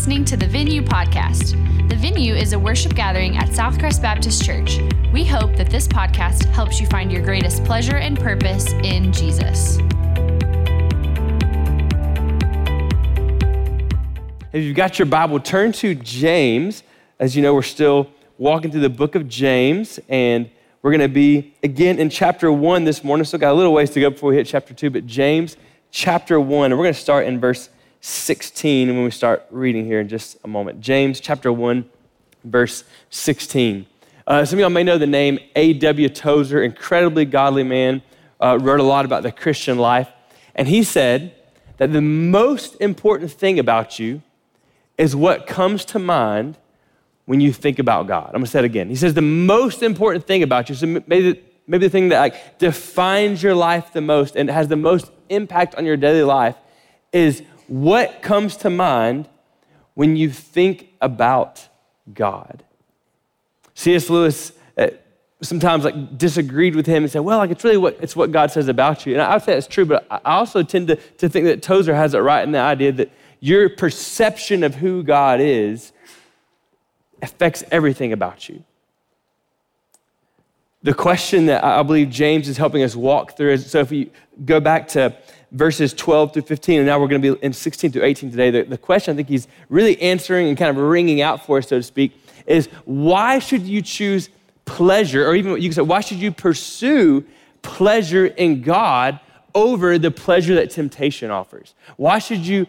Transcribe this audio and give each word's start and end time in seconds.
listening 0.00 0.24
to 0.24 0.34
the 0.34 0.46
Venue 0.46 0.80
Podcast. 0.80 1.50
The 1.90 1.94
Venue 1.94 2.32
is 2.32 2.54
a 2.54 2.58
worship 2.58 2.94
gathering 2.94 3.36
at 3.36 3.50
Southcrest 3.50 4.00
Baptist 4.00 4.42
Church. 4.42 4.78
We 5.12 5.26
hope 5.26 5.54
that 5.56 5.68
this 5.68 5.86
podcast 5.86 6.46
helps 6.46 6.80
you 6.80 6.86
find 6.86 7.12
your 7.12 7.20
greatest 7.22 7.64
pleasure 7.64 7.98
and 7.98 8.18
purpose 8.18 8.72
in 8.82 9.12
Jesus. 9.12 9.76
If 14.54 14.64
you've 14.64 14.74
got 14.74 14.98
your 14.98 15.04
Bible, 15.04 15.38
turn 15.38 15.70
to 15.72 15.94
James. 15.94 16.82
As 17.18 17.36
you 17.36 17.42
know, 17.42 17.52
we're 17.52 17.60
still 17.60 18.10
walking 18.38 18.70
through 18.70 18.80
the 18.80 18.88
book 18.88 19.14
of 19.14 19.28
James, 19.28 20.00
and 20.08 20.48
we're 20.80 20.92
going 20.92 21.02
to 21.02 21.08
be 21.08 21.52
again 21.62 21.98
in 21.98 22.08
chapter 22.08 22.50
one 22.50 22.84
this 22.84 23.04
morning. 23.04 23.26
Still 23.26 23.38
got 23.38 23.52
a 23.52 23.54
little 23.54 23.74
ways 23.74 23.90
to 23.90 24.00
go 24.00 24.08
before 24.08 24.30
we 24.30 24.36
hit 24.36 24.46
chapter 24.46 24.72
two, 24.72 24.88
but 24.88 25.06
James 25.06 25.58
chapter 25.90 26.40
one, 26.40 26.72
and 26.72 26.78
we're 26.78 26.86
going 26.86 26.94
to 26.94 27.00
start 27.00 27.26
in 27.26 27.38
verse 27.38 27.68
16 28.00 28.88
when 28.88 29.04
we 29.04 29.10
start 29.10 29.46
reading 29.50 29.84
here 29.84 30.00
in 30.00 30.08
just 30.08 30.38
a 30.44 30.48
moment. 30.48 30.80
James 30.80 31.20
chapter 31.20 31.52
1, 31.52 31.88
verse 32.44 32.84
16. 33.10 33.86
Uh, 34.26 34.44
some 34.44 34.58
of 34.58 34.60
y'all 34.60 34.70
may 34.70 34.82
know 34.82 34.96
the 34.96 35.06
name 35.06 35.38
A.W. 35.56 36.08
Tozer, 36.08 36.62
incredibly 36.62 37.24
godly 37.24 37.62
man, 37.62 38.02
uh, 38.40 38.58
wrote 38.60 38.80
a 38.80 38.84
lot 38.84 39.04
about 39.04 39.22
the 39.22 39.32
Christian 39.32 39.78
life. 39.78 40.08
And 40.54 40.68
he 40.68 40.82
said 40.82 41.34
that 41.76 41.92
the 41.92 42.00
most 42.00 42.76
important 42.80 43.32
thing 43.32 43.58
about 43.58 43.98
you 43.98 44.22
is 44.96 45.16
what 45.16 45.46
comes 45.46 45.84
to 45.86 45.98
mind 45.98 46.56
when 47.26 47.40
you 47.40 47.52
think 47.52 47.78
about 47.78 48.06
God. 48.06 48.26
I'm 48.28 48.40
gonna 48.40 48.46
say 48.46 48.58
it 48.60 48.64
again. 48.64 48.88
He 48.88 48.96
says 48.96 49.14
the 49.14 49.22
most 49.22 49.82
important 49.82 50.26
thing 50.26 50.42
about 50.42 50.68
you, 50.68 50.74
so 50.74 50.86
maybe, 50.86 51.42
maybe 51.66 51.86
the 51.86 51.90
thing 51.90 52.08
that 52.10 52.20
like 52.20 52.58
defines 52.58 53.42
your 53.42 53.54
life 53.54 53.92
the 53.92 54.00
most 54.00 54.36
and 54.36 54.50
has 54.50 54.68
the 54.68 54.76
most 54.76 55.10
impact 55.28 55.74
on 55.76 55.84
your 55.84 55.96
daily 55.96 56.22
life 56.22 56.56
is 57.12 57.42
what 57.70 58.20
comes 58.20 58.56
to 58.56 58.68
mind 58.68 59.28
when 59.94 60.16
you 60.16 60.28
think 60.28 60.88
about 61.00 61.68
God? 62.12 62.64
C.S. 63.74 64.10
Lewis 64.10 64.52
uh, 64.76 64.88
sometimes 65.40 65.84
like 65.84 66.18
disagreed 66.18 66.74
with 66.74 66.86
him 66.86 67.04
and 67.04 67.12
said, 67.12 67.20
well, 67.20 67.38
like 67.38 67.50
it's 67.50 67.62
really 67.62 67.76
what 67.76 67.96
it's 68.00 68.16
what 68.16 68.32
God 68.32 68.50
says 68.50 68.66
about 68.66 69.06
you. 69.06 69.12
And 69.12 69.22
I 69.22 69.34
would 69.34 69.42
say 69.44 69.56
it's 69.56 69.68
true, 69.68 69.84
but 69.84 70.04
I 70.10 70.18
also 70.24 70.64
tend 70.64 70.88
to, 70.88 70.96
to 70.96 71.28
think 71.28 71.46
that 71.46 71.62
Tozer 71.62 71.94
has 71.94 72.12
it 72.12 72.18
right 72.18 72.42
in 72.42 72.50
the 72.50 72.58
idea 72.58 72.90
that 72.90 73.12
your 73.38 73.68
perception 73.68 74.64
of 74.64 74.74
who 74.74 75.04
God 75.04 75.40
is 75.40 75.92
affects 77.22 77.62
everything 77.70 78.12
about 78.12 78.48
you. 78.48 78.64
The 80.82 80.92
question 80.92 81.46
that 81.46 81.62
I 81.62 81.84
believe 81.84 82.10
James 82.10 82.48
is 82.48 82.56
helping 82.56 82.82
us 82.82 82.96
walk 82.96 83.36
through 83.36 83.52
is 83.52 83.70
so 83.70 83.78
if 83.78 83.90
we 83.90 84.10
go 84.44 84.58
back 84.58 84.88
to 84.88 85.16
verses 85.52 85.92
12 85.94 86.32
through 86.32 86.42
15, 86.42 86.78
and 86.78 86.86
now 86.86 87.00
we're 87.00 87.08
going 87.08 87.22
to 87.22 87.34
be 87.34 87.42
in 87.42 87.52
16 87.52 87.92
through 87.92 88.04
18 88.04 88.30
today. 88.30 88.50
The, 88.50 88.62
the 88.62 88.78
question 88.78 89.12
I 89.12 89.16
think 89.16 89.28
he's 89.28 89.48
really 89.68 90.00
answering 90.00 90.48
and 90.48 90.56
kind 90.56 90.70
of 90.70 90.82
ringing 90.82 91.20
out 91.20 91.44
for 91.44 91.58
us, 91.58 91.68
so 91.68 91.78
to 91.78 91.82
speak, 91.82 92.12
is 92.46 92.66
why 92.84 93.38
should 93.38 93.62
you 93.62 93.82
choose 93.82 94.28
pleasure, 94.64 95.26
or 95.26 95.34
even 95.34 95.56
you 95.56 95.68
can 95.68 95.72
say, 95.72 95.82
why 95.82 96.00
should 96.00 96.18
you 96.18 96.30
pursue 96.30 97.24
pleasure 97.62 98.26
in 98.26 98.62
God 98.62 99.18
over 99.54 99.98
the 99.98 100.10
pleasure 100.10 100.54
that 100.54 100.70
temptation 100.70 101.30
offers? 101.30 101.74
Why 101.96 102.18
should 102.18 102.46
you 102.46 102.66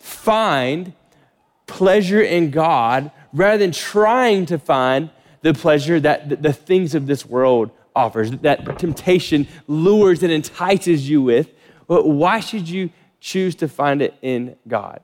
find 0.00 0.94
pleasure 1.66 2.22
in 2.22 2.50
God 2.50 3.10
rather 3.32 3.58
than 3.58 3.72
trying 3.72 4.46
to 4.46 4.58
find 4.58 5.10
the 5.42 5.52
pleasure 5.52 6.00
that 6.00 6.30
the, 6.30 6.36
the 6.36 6.52
things 6.52 6.94
of 6.94 7.06
this 7.06 7.26
world 7.26 7.70
offers, 7.94 8.30
that 8.30 8.78
temptation 8.78 9.46
lures 9.66 10.22
and 10.22 10.32
entices 10.32 11.08
you 11.08 11.20
with? 11.20 11.50
But 11.88 12.06
why 12.06 12.38
should 12.38 12.68
you 12.68 12.90
choose 13.18 13.56
to 13.56 13.66
find 13.66 14.00
it 14.00 14.14
in 14.22 14.54
God? 14.68 15.00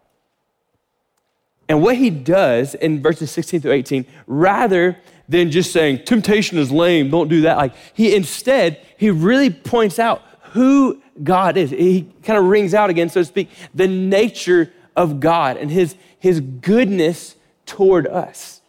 And 1.69 1.83
what 1.83 1.97
he 1.97 2.11
does 2.11 2.75
in 2.75 3.03
verses 3.03 3.31
16 3.31 3.63
through 3.63 3.73
18, 3.73 4.07
rather 4.27 4.99
than 5.29 5.51
just 5.51 5.73
saying, 5.73 6.05
temptation 6.05 6.59
is 6.59 6.71
lame, 6.71 7.11
don't 7.11 7.29
do 7.29 7.41
that, 7.43 7.57
like 7.57 7.75
he 7.95 8.15
instead, 8.15 8.81
he 8.99 9.11
really 9.11 9.51
points 9.51 9.99
out 9.99 10.23
who 10.53 11.03
God 11.23 11.57
is. 11.57 11.71
He 11.71 12.13
kind 12.23 12.39
of 12.39 12.45
rings 12.45 12.75
out 12.75 12.91
again, 12.91 13.09
so 13.09 13.23
to 13.23 13.25
speak, 13.25 13.49
the 13.75 13.89
nature 13.89 14.73
of 14.95 15.21
God 15.21 15.57
and 15.57 15.71
his, 15.71 15.97
his 16.19 16.41
goodness 16.41 17.35
toward 17.67 18.07
us. 18.07 18.61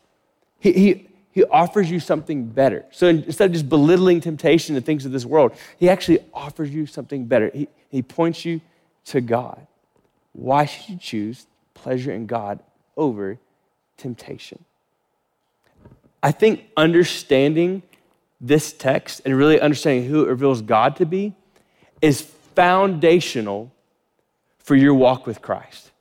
He, 0.60 0.72
he, 0.72 1.08
he 1.32 1.44
offers 1.44 1.92
you 1.92 2.00
something 2.00 2.46
better. 2.46 2.86
So 2.92 3.08
instead 3.08 3.48
of 3.48 3.52
just 3.52 3.68
belittling 3.68 4.22
temptation 4.22 4.76
and 4.76 4.86
things 4.86 5.06
of 5.06 5.12
this 5.12 5.26
world, 5.26 5.52
he 5.78 5.90
actually 5.90 6.20
offers 6.34 6.74
you 6.74 6.86
something 6.86 7.26
better. 7.26 7.52
He, 7.54 7.68
he 7.96 8.02
points 8.02 8.44
you 8.44 8.60
to 9.06 9.22
God. 9.22 9.68
Why 10.34 10.66
should 10.66 10.90
you 10.90 10.98
choose 10.98 11.48
pleasure 11.74 12.12
in 12.12 12.26
God 12.26 12.60
over 12.98 13.40
temptation? 13.96 14.66
I 16.22 16.34
think 16.34 16.66
understanding 16.76 17.84
this 18.42 18.74
text 18.74 19.22
and 19.24 19.34
really 19.38 19.62
understanding 19.62 20.10
who 20.10 20.26
it 20.26 20.28
reveals 20.28 20.62
God 20.62 20.98
to 20.98 21.06
be 21.06 21.36
is 22.02 22.20
foundational 22.20 23.72
for 24.58 24.76
your 24.76 24.94
walk 24.94 25.26
with 25.26 25.42
Christ. 25.42 25.92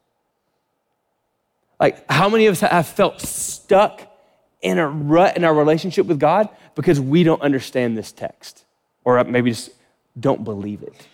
Like, 1.78 2.10
how 2.10 2.28
many 2.28 2.47
of 2.47 2.60
us 2.60 2.69
have 2.69 2.88
felt 2.88 3.21
stuck 3.21 4.03
in 4.60 4.81
a 4.81 4.88
rut 4.88 5.37
in 5.37 5.44
our 5.44 5.54
relationship 5.54 6.06
with 6.06 6.19
God 6.19 6.49
because 6.75 6.99
we 6.99 7.22
don't 7.22 7.41
understand 7.41 7.97
this 7.97 8.10
text 8.10 8.65
or 9.04 9.22
maybe 9.22 9.50
just 9.50 9.71
don't 10.19 10.43
believe 10.43 10.83
it? 10.83 11.06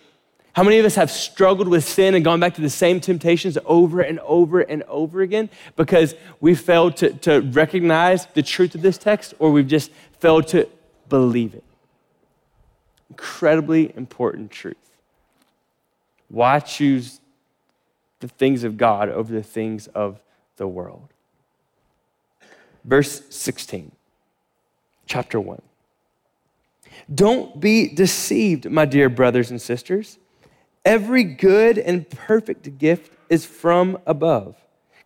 How 0.53 0.63
many 0.63 0.79
of 0.79 0.85
us 0.85 0.95
have 0.95 1.09
struggled 1.09 1.69
with 1.69 1.85
sin 1.85 2.13
and 2.13 2.25
gone 2.25 2.39
back 2.39 2.55
to 2.55 2.61
the 2.61 2.69
same 2.69 2.99
temptations 2.99 3.57
over 3.65 4.01
and 4.01 4.19
over 4.19 4.59
and 4.59 4.83
over 4.83 5.21
again 5.21 5.49
because 5.77 6.13
we 6.41 6.55
failed 6.55 6.97
to, 6.97 7.13
to 7.19 7.39
recognize 7.39 8.25
the 8.27 8.43
truth 8.43 8.75
of 8.75 8.81
this 8.81 8.97
text 8.97 9.33
or 9.39 9.51
we've 9.51 9.67
just 9.67 9.91
failed 10.19 10.47
to 10.47 10.67
believe 11.07 11.53
it? 11.53 11.63
Incredibly 13.09 13.95
important 13.95 14.51
truth. 14.51 14.75
Why 16.27 16.59
choose 16.59 17.21
the 18.19 18.27
things 18.27 18.63
of 18.63 18.77
God 18.77 19.09
over 19.09 19.31
the 19.31 19.43
things 19.43 19.87
of 19.87 20.19
the 20.57 20.67
world? 20.67 21.07
Verse 22.83 23.21
16, 23.29 23.91
chapter 25.05 25.39
1. 25.39 25.61
Don't 27.13 27.59
be 27.59 27.87
deceived, 27.87 28.69
my 28.69 28.85
dear 28.85 29.07
brothers 29.07 29.49
and 29.49 29.61
sisters. 29.61 30.17
Every 30.83 31.23
good 31.23 31.77
and 31.77 32.09
perfect 32.09 32.77
gift 32.77 33.11
is 33.29 33.45
from 33.45 33.99
above, 34.05 34.55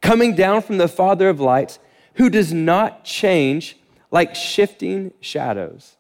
coming 0.02 0.36
down 0.36 0.62
from 0.62 0.78
the 0.78 0.88
Father 0.88 1.30
of 1.30 1.40
lights, 1.40 1.80
who 2.16 2.30
does 2.30 2.54
not 2.54 3.04
change 3.04 3.78
like 4.10 4.36
shifting 4.36 5.14
shadows. 5.20 5.98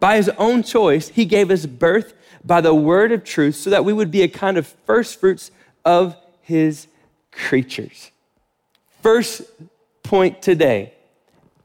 By 0.00 0.16
his 0.16 0.28
own 0.30 0.62
choice, 0.62 1.08
he 1.08 1.24
gave 1.24 1.50
us 1.50 1.66
birth 1.66 2.14
by 2.44 2.60
the 2.60 2.74
word 2.74 3.12
of 3.12 3.24
truth 3.24 3.54
so 3.54 3.70
that 3.70 3.84
we 3.84 3.92
would 3.92 4.10
be 4.10 4.22
a 4.22 4.28
kind 4.28 4.58
of 4.58 4.66
first 4.84 5.20
fruits 5.20 5.50
of 5.84 6.16
his 6.42 6.88
creatures. 7.32 8.10
First 9.02 9.42
point 10.02 10.42
today 10.42 10.94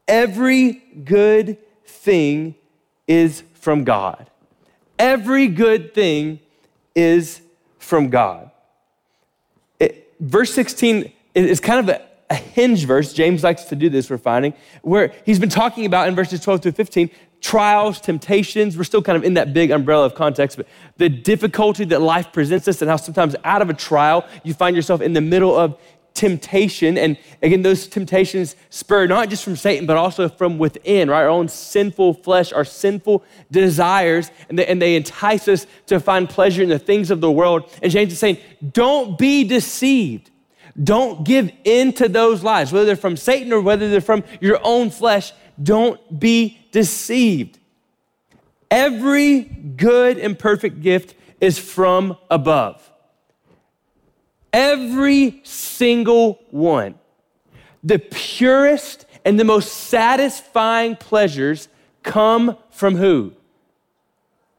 every 0.07 0.73
good 1.03 1.57
thing 1.85 2.55
is 3.07 3.43
from 3.53 3.83
God. 3.83 4.29
Every 4.99 5.47
good 5.47 5.93
thing 5.93 6.39
is 6.95 7.41
from 7.77 8.09
God. 8.09 8.51
It, 9.79 10.13
verse 10.19 10.53
16 10.53 11.11
is 11.33 11.59
kind 11.59 11.79
of 11.79 11.89
a, 11.89 12.01
a 12.29 12.35
hinge 12.35 12.85
verse. 12.85 13.13
James 13.13 13.43
likes 13.43 13.65
to 13.65 13.75
do 13.75 13.89
this, 13.89 14.09
we're 14.09 14.17
finding, 14.17 14.53
where 14.81 15.13
he's 15.25 15.39
been 15.39 15.49
talking 15.49 15.85
about 15.85 16.07
in 16.07 16.15
verses 16.15 16.41
12 16.41 16.63
through 16.63 16.71
15 16.73 17.09
trials, 17.41 17.99
temptations. 17.99 18.77
We're 18.77 18.83
still 18.83 19.01
kind 19.01 19.17
of 19.17 19.23
in 19.23 19.33
that 19.33 19.53
big 19.53 19.71
umbrella 19.71 20.05
of 20.05 20.15
context, 20.15 20.57
but 20.57 20.67
the 20.97 21.09
difficulty 21.09 21.85
that 21.85 22.01
life 22.01 22.31
presents 22.31 22.67
us 22.67 22.81
and 22.81 22.89
how 22.89 22.97
sometimes 22.97 23.35
out 23.43 23.61
of 23.61 23.69
a 23.69 23.73
trial, 23.73 24.25
you 24.43 24.53
find 24.53 24.75
yourself 24.75 25.01
in 25.01 25.13
the 25.13 25.21
middle 25.21 25.55
of 25.55 25.79
temptation. 26.13 26.97
And 26.97 27.17
again, 27.41 27.61
those 27.61 27.87
temptations 27.87 28.55
spur 28.69 29.07
not 29.07 29.29
just 29.29 29.43
from 29.43 29.55
Satan, 29.55 29.85
but 29.85 29.97
also 29.97 30.29
from 30.29 30.57
within, 30.57 31.09
right? 31.09 31.23
Our 31.23 31.29
own 31.29 31.47
sinful 31.47 32.15
flesh, 32.15 32.51
our 32.51 32.65
sinful 32.65 33.23
desires, 33.49 34.31
and 34.49 34.59
they, 34.59 34.67
and 34.67 34.81
they 34.81 34.95
entice 34.95 35.47
us 35.47 35.65
to 35.87 35.99
find 35.99 36.29
pleasure 36.29 36.61
in 36.61 36.69
the 36.69 36.79
things 36.79 37.11
of 37.11 37.21
the 37.21 37.31
world. 37.31 37.69
And 37.81 37.91
James 37.91 38.11
is 38.11 38.19
saying, 38.19 38.37
don't 38.71 39.17
be 39.17 39.43
deceived. 39.43 40.29
Don't 40.81 41.25
give 41.25 41.51
in 41.63 41.93
to 41.93 42.07
those 42.07 42.43
lies, 42.43 42.71
whether 42.71 42.85
they're 42.85 42.95
from 42.95 43.17
Satan 43.17 43.51
or 43.51 43.61
whether 43.61 43.89
they're 43.89 44.01
from 44.01 44.23
your 44.39 44.59
own 44.63 44.89
flesh. 44.89 45.33
Don't 45.61 46.19
be 46.19 46.59
deceived. 46.71 47.59
Every 48.69 49.41
good 49.41 50.17
and 50.17 50.37
perfect 50.39 50.81
gift 50.81 51.15
is 51.41 51.59
from 51.59 52.17
above 52.29 52.90
Every 54.53 55.41
single 55.43 56.39
one. 56.49 56.95
The 57.83 57.99
purest 57.99 59.05
and 59.25 59.39
the 59.39 59.43
most 59.43 59.71
satisfying 59.71 60.95
pleasures 60.95 61.67
come 62.03 62.57
from 62.69 62.95
who? 62.95 63.33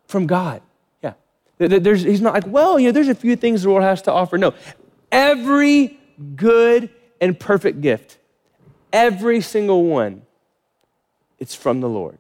From 0.07 0.27
God. 0.27 0.63
Yeah. 1.03 1.15
There's, 1.59 2.03
he's 2.03 2.21
not 2.21 2.35
like, 2.35 2.47
well, 2.47 2.79
you 2.79 2.89
know, 2.89 2.93
there's 2.93 3.09
a 3.09 3.15
few 3.15 3.37
things 3.37 3.63
the 3.63 3.71
world 3.71 3.83
has 3.83 4.03
to 4.03 4.13
offer. 4.13 4.39
No. 4.39 4.55
Every 5.11 5.99
good 6.37 6.91
and 7.21 7.39
perfect 7.39 7.81
gift, 7.81 8.19
every 8.93 9.41
single 9.41 9.85
one, 9.85 10.23
it's 11.39 11.55
from 11.55 11.81
the 11.81 11.89
Lord. 11.89 12.19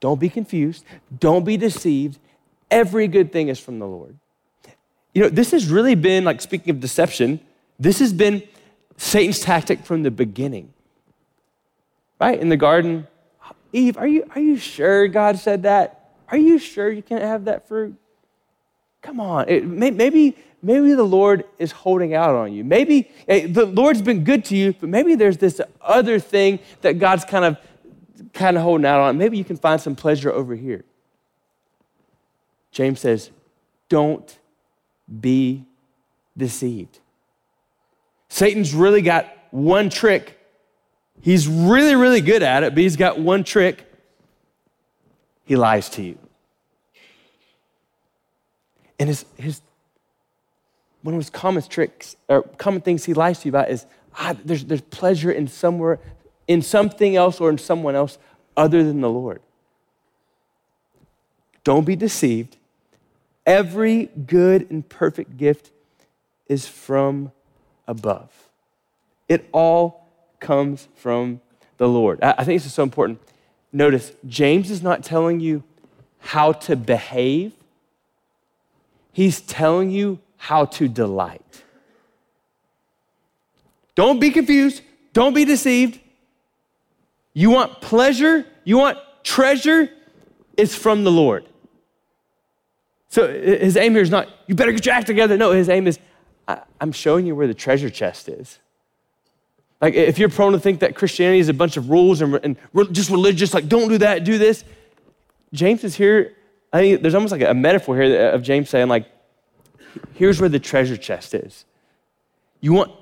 Don't 0.00 0.18
be 0.18 0.28
confused. 0.28 0.84
Don't 1.20 1.44
be 1.44 1.56
deceived. 1.56 2.18
Every 2.70 3.06
good 3.06 3.30
thing 3.30 3.48
is 3.48 3.60
from 3.60 3.78
the 3.78 3.86
Lord. 3.86 4.18
You 5.14 5.22
know, 5.22 5.28
this 5.28 5.50
has 5.50 5.68
really 5.68 5.94
been, 5.94 6.24
like, 6.24 6.40
speaking 6.40 6.70
of 6.70 6.80
deception, 6.80 7.40
this 7.78 7.98
has 7.98 8.12
been 8.12 8.42
Satan's 8.96 9.40
tactic 9.40 9.84
from 9.84 10.02
the 10.02 10.10
beginning. 10.10 10.72
Right? 12.20 12.40
In 12.40 12.48
the 12.48 12.56
garden, 12.56 13.06
Eve, 13.72 13.96
are 13.96 14.06
you, 14.06 14.30
are 14.34 14.40
you 14.40 14.56
sure 14.56 15.08
God 15.08 15.38
said 15.38 15.64
that? 15.64 16.12
Are 16.28 16.36
you 16.36 16.58
sure 16.58 16.90
you 16.90 17.02
can't 17.02 17.22
have 17.22 17.46
that 17.46 17.68
fruit? 17.68 17.96
Come 19.02 19.20
on. 19.20 19.48
It, 19.48 19.66
may, 19.66 19.90
maybe, 19.90 20.36
maybe 20.62 20.94
the 20.94 21.02
Lord 21.02 21.44
is 21.58 21.72
holding 21.72 22.14
out 22.14 22.34
on 22.34 22.52
you. 22.52 22.64
Maybe 22.64 23.10
hey, 23.26 23.46
the 23.46 23.66
Lord's 23.66 24.00
been 24.00 24.24
good 24.24 24.44
to 24.46 24.56
you, 24.56 24.74
but 24.78 24.88
maybe 24.88 25.14
there's 25.14 25.38
this 25.38 25.60
other 25.80 26.18
thing 26.18 26.60
that 26.82 26.98
God's 26.98 27.24
kind 27.24 27.44
of 27.44 27.56
kind 28.32 28.56
of 28.56 28.62
holding 28.62 28.86
out 28.86 29.00
on. 29.00 29.18
Maybe 29.18 29.36
you 29.36 29.44
can 29.44 29.56
find 29.56 29.80
some 29.80 29.96
pleasure 29.96 30.30
over 30.30 30.54
here. 30.54 30.84
James 32.70 33.00
says, 33.00 33.30
don't 33.88 34.38
be 35.20 35.64
deceived. 36.36 36.98
Satan's 38.28 38.74
really 38.74 39.02
got 39.02 39.30
one 39.50 39.90
trick. 39.90 40.38
He's 41.20 41.46
really, 41.46 41.94
really 41.94 42.20
good 42.20 42.42
at 42.42 42.62
it, 42.62 42.74
but 42.74 42.78
he's 42.78 42.96
got 42.96 43.18
one 43.18 43.44
trick. 43.44 43.84
He 45.44 45.56
lies 45.56 45.88
to 45.90 46.02
you. 46.02 46.18
And 48.98 49.08
his, 49.08 49.24
his 49.36 49.60
one 51.02 51.14
of 51.14 51.20
his 51.20 51.30
common 51.30 51.62
tricks 51.62 52.16
or 52.28 52.42
common 52.42 52.80
things 52.80 53.04
he 53.04 53.14
lies 53.14 53.40
to 53.40 53.46
you 53.46 53.50
about 53.50 53.70
is 53.70 53.84
ah, 54.16 54.34
there's, 54.44 54.64
there's 54.64 54.80
pleasure 54.80 55.30
in 55.30 55.48
somewhere, 55.48 55.98
in 56.46 56.62
something 56.62 57.16
else 57.16 57.40
or 57.40 57.50
in 57.50 57.58
someone 57.58 57.94
else 57.94 58.18
other 58.56 58.84
than 58.84 59.00
the 59.00 59.10
Lord. 59.10 59.40
Don't 61.64 61.84
be 61.84 61.96
deceived. 61.96 62.56
Every 63.46 64.06
good 64.06 64.70
and 64.70 64.88
perfect 64.88 65.36
gift 65.36 65.70
is 66.46 66.66
from 66.66 67.32
above. 67.88 68.30
It 69.28 69.48
all 69.52 70.06
comes 70.40 70.88
from 70.96 71.40
the 71.78 71.88
Lord. 71.88 72.22
I 72.22 72.44
think 72.44 72.60
this 72.60 72.66
is 72.66 72.74
so 72.74 72.82
important. 72.82 73.20
Notice, 73.72 74.12
James 74.26 74.70
is 74.70 74.82
not 74.82 75.02
telling 75.02 75.40
you 75.40 75.64
how 76.18 76.52
to 76.52 76.76
behave, 76.76 77.52
he's 79.12 79.40
telling 79.40 79.90
you 79.90 80.20
how 80.36 80.66
to 80.66 80.86
delight. 80.86 81.62
Don't 83.94 84.20
be 84.20 84.30
confused, 84.30 84.82
don't 85.12 85.34
be 85.34 85.44
deceived. 85.44 85.98
You 87.34 87.50
want 87.50 87.80
pleasure, 87.80 88.46
you 88.64 88.78
want 88.78 88.98
treasure, 89.24 89.90
it's 90.56 90.74
from 90.74 91.02
the 91.02 91.10
Lord. 91.10 91.46
So 93.12 93.30
his 93.30 93.76
aim 93.76 93.92
here 93.92 94.00
is 94.00 94.10
not, 94.10 94.26
you 94.46 94.54
better 94.54 94.72
get 94.72 94.86
your 94.86 94.94
act 94.94 95.06
together. 95.06 95.36
No, 95.36 95.52
his 95.52 95.68
aim 95.68 95.86
is, 95.86 95.98
I, 96.48 96.62
am 96.80 96.92
showing 96.92 97.26
you 97.26 97.36
where 97.36 97.46
the 97.46 97.52
treasure 97.52 97.90
chest 97.90 98.26
is. 98.26 98.58
Like, 99.82 99.92
if 99.92 100.18
you're 100.18 100.30
prone 100.30 100.52
to 100.52 100.58
think 100.58 100.80
that 100.80 100.96
Christianity 100.96 101.38
is 101.38 101.50
a 101.50 101.52
bunch 101.52 101.76
of 101.76 101.90
rules 101.90 102.22
and, 102.22 102.40
and 102.42 102.56
just 102.90 103.10
religious, 103.10 103.52
like, 103.52 103.68
don't 103.68 103.90
do 103.90 103.98
that, 103.98 104.24
do 104.24 104.38
this, 104.38 104.64
James 105.52 105.84
is 105.84 105.94
here. 105.94 106.32
I 106.72 106.80
think 106.80 107.02
there's 107.02 107.14
almost 107.14 107.32
like 107.32 107.42
a 107.42 107.52
metaphor 107.52 108.00
here 108.00 108.30
of 108.30 108.42
James 108.42 108.70
saying, 108.70 108.88
like, 108.88 109.06
here's 110.14 110.40
where 110.40 110.48
the 110.48 110.58
treasure 110.58 110.96
chest 110.96 111.34
is. 111.34 111.66
You 112.62 112.72
want 112.72 112.92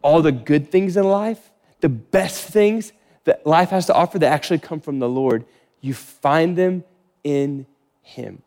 all 0.00 0.22
the 0.22 0.32
good 0.32 0.70
things 0.70 0.96
in 0.96 1.04
life, 1.04 1.50
the 1.80 1.90
best 1.90 2.42
things 2.42 2.94
that 3.24 3.46
life 3.46 3.68
has 3.68 3.84
to 3.86 3.94
offer 3.94 4.18
that 4.18 4.32
actually 4.32 4.60
come 4.60 4.80
from 4.80 4.98
the 4.98 5.08
Lord. 5.10 5.44
You 5.82 5.92
find 5.92 6.56
them 6.56 6.84
in 7.22 7.66
Him. 8.00 8.42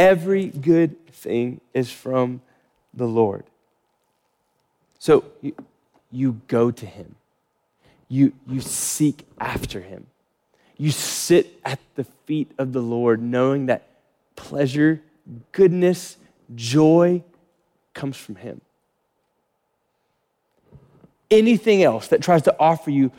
Every 0.00 0.46
good 0.46 1.06
thing 1.08 1.60
is 1.74 1.92
from 1.92 2.40
the 2.94 3.04
Lord. 3.04 3.44
So 4.98 5.24
you, 5.42 5.54
you 6.10 6.40
go 6.48 6.70
to 6.70 6.86
him, 6.86 7.16
you, 8.08 8.32
you 8.46 8.62
seek 8.62 9.26
after 9.38 9.82
him, 9.82 10.06
you 10.78 10.90
sit 10.90 11.60
at 11.66 11.80
the 11.96 12.04
feet 12.24 12.50
of 12.56 12.72
the 12.72 12.80
Lord, 12.80 13.20
knowing 13.20 13.66
that 13.66 13.88
pleasure, 14.36 15.02
goodness, 15.52 16.16
joy 16.54 17.22
comes 17.92 18.16
from 18.16 18.36
him. 18.36 18.62
Anything 21.30 21.82
else 21.82 22.08
that 22.08 22.22
tries 22.22 22.40
to 22.42 22.56
offer 22.58 22.90
you 22.90 23.12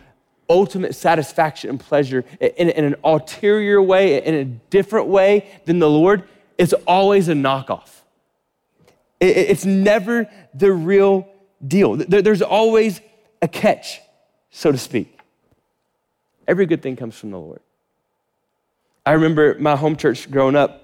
ultimate 0.49 0.95
satisfaction 0.95 1.69
and 1.69 1.79
pleasure 1.79 2.25
in, 2.39 2.69
in, 2.69 2.85
an 2.85 2.95
ulterior 3.03 3.79
way, 3.79 4.23
in 4.23 4.33
a 4.33 4.45
different 4.45 5.05
way 5.05 5.45
than 5.65 5.77
the 5.77 5.89
Lord, 5.89 6.23
is 6.57 6.73
always 6.85 7.29
a 7.29 7.33
knockoff. 7.33 7.89
It's 9.19 9.65
never 9.65 10.27
the 10.53 10.71
real 10.71 11.27
deal. 11.65 11.95
There's 11.95 12.41
always 12.41 13.01
a 13.41 13.47
catch, 13.47 14.01
so 14.49 14.71
to 14.71 14.77
speak. 14.77 15.19
Every 16.47 16.65
good 16.65 16.81
thing 16.81 16.95
comes 16.95 17.17
from 17.17 17.31
the 17.31 17.39
Lord. 17.39 17.61
I 19.05 19.13
remember 19.13 19.55
my 19.59 19.75
home 19.75 19.95
church 19.95 20.29
growing 20.29 20.55
up. 20.55 20.77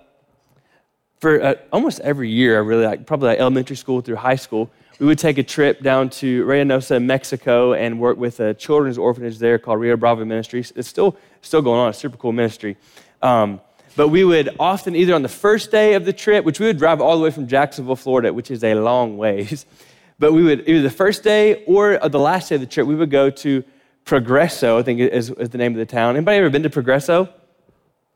For 1.19 1.41
uh, 1.41 1.55
almost 1.73 1.99
every 2.01 2.29
year, 2.29 2.57
I 2.57 2.59
really 2.59 2.85
like, 2.85 3.07
probably 3.07 3.29
like 3.29 3.39
elementary 3.39 3.75
school 3.75 4.01
through 4.01 4.17
high 4.17 4.35
school, 4.35 4.69
we 4.99 5.07
would 5.07 5.17
take 5.17 5.39
a 5.39 5.43
trip 5.43 5.81
down 5.81 6.09
to 6.09 6.45
Reynosa, 6.45 7.03
Mexico, 7.03 7.73
and 7.73 7.99
work 7.99 8.17
with 8.17 8.39
a 8.39 8.53
children's 8.53 8.97
orphanage 8.97 9.39
there 9.39 9.57
called 9.57 9.79
Rio 9.79 9.97
Bravo 9.97 10.25
Ministries. 10.25 10.73
It's 10.75 10.87
still 10.87 11.17
still 11.41 11.61
going 11.61 11.79
on. 11.79 11.89
It's 11.89 11.97
a 11.97 12.01
super 12.01 12.17
cool 12.17 12.31
ministry. 12.31 12.77
Um, 13.21 13.61
but 13.97 14.09
we 14.09 14.23
would 14.23 14.55
often, 14.59 14.95
either 14.95 15.15
on 15.15 15.23
the 15.23 15.27
first 15.27 15.71
day 15.71 15.95
of 15.95 16.05
the 16.05 16.13
trip, 16.13 16.45
which 16.45 16.59
we 16.59 16.67
would 16.67 16.77
drive 16.77 17.01
all 17.01 17.17
the 17.17 17.23
way 17.23 17.31
from 17.31 17.47
Jacksonville, 17.47 17.95
Florida, 17.95 18.31
which 18.31 18.51
is 18.51 18.63
a 18.63 18.75
long 18.75 19.17
ways, 19.17 19.65
but 20.19 20.33
we 20.33 20.43
would, 20.43 20.69
either 20.69 20.83
the 20.83 20.89
first 20.91 21.23
day 21.23 21.63
or 21.65 21.97
the 22.07 22.19
last 22.19 22.49
day 22.49 22.55
of 22.55 22.61
the 22.61 22.67
trip, 22.67 22.85
we 22.85 22.93
would 22.93 23.09
go 23.09 23.31
to 23.31 23.63
Progreso, 24.05 24.79
I 24.79 24.83
think 24.83 24.99
is, 24.99 25.31
is 25.31 25.49
the 25.49 25.57
name 25.57 25.71
of 25.71 25.79
the 25.79 25.85
town. 25.87 26.15
Anybody 26.15 26.37
ever 26.37 26.49
been 26.51 26.61
to 26.63 26.69
Progreso? 26.69 27.33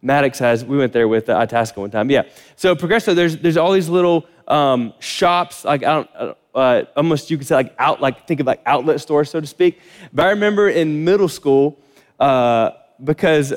Maddox 0.04 0.38
has. 0.38 0.64
We 0.64 0.78
went 0.78 0.94
there 0.94 1.08
with 1.08 1.30
uh, 1.30 1.38
Itasca 1.38 1.80
one 1.80 1.92
time. 1.92 2.12
Yeah. 2.12 2.24
So 2.56 2.76
Progreso, 2.76 3.14
there's 3.14 3.38
there's 3.38 3.58
all 3.58 3.72
these 3.72 3.90
little 3.90 4.26
um, 4.48 4.94
shops, 5.00 5.64
like 5.64 5.84
I 5.84 5.94
don't, 5.94 6.38
uh, 6.56 6.84
almost 6.96 7.30
you 7.30 7.38
could 7.38 7.46
say 7.46 7.56
like 7.56 7.76
out, 7.78 8.02
like 8.02 8.28
think 8.28 8.40
of 8.40 8.48
like 8.48 8.62
outlet 8.66 9.00
stores, 9.02 9.30
so 9.30 9.42
to 9.42 9.48
speak. 9.48 9.80
But 10.14 10.26
I 10.26 10.30
remember 10.30 10.70
in 10.70 11.04
middle 11.04 11.30
school, 11.30 11.80
uh, 12.20 12.72
because 13.04 13.54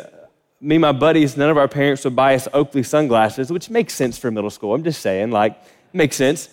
me 0.65 0.77
and 0.77 0.83
my 0.83 0.93
buddies, 0.93 1.37
none 1.37 1.51
of 1.51 1.59
our 1.59 1.69
parents 1.69 2.05
would 2.05 2.17
buy 2.17 2.35
us 2.35 2.49
Oakley 2.55 2.83
sunglasses, 2.83 3.53
which 3.53 3.69
makes 3.69 3.93
sense 3.93 4.17
for 4.17 4.31
middle 4.31 4.49
school. 4.49 4.75
I'm 4.75 4.83
just 4.83 5.03
saying, 5.03 5.31
like, 5.31 5.61
makes 5.93 6.17
sense. 6.17 6.49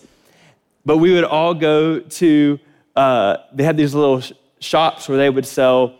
But 0.86 0.98
we 0.98 1.14
would 1.14 1.24
all 1.24 1.54
go 1.54 2.02
to, 2.02 2.60
uh, 2.94 3.38
they 3.54 3.64
had 3.64 3.78
these 3.78 3.96
little 3.96 4.20
sh- 4.20 4.34
shops 4.60 5.08
where 5.08 5.18
they 5.18 5.30
would 5.30 5.46
sell 5.46 5.96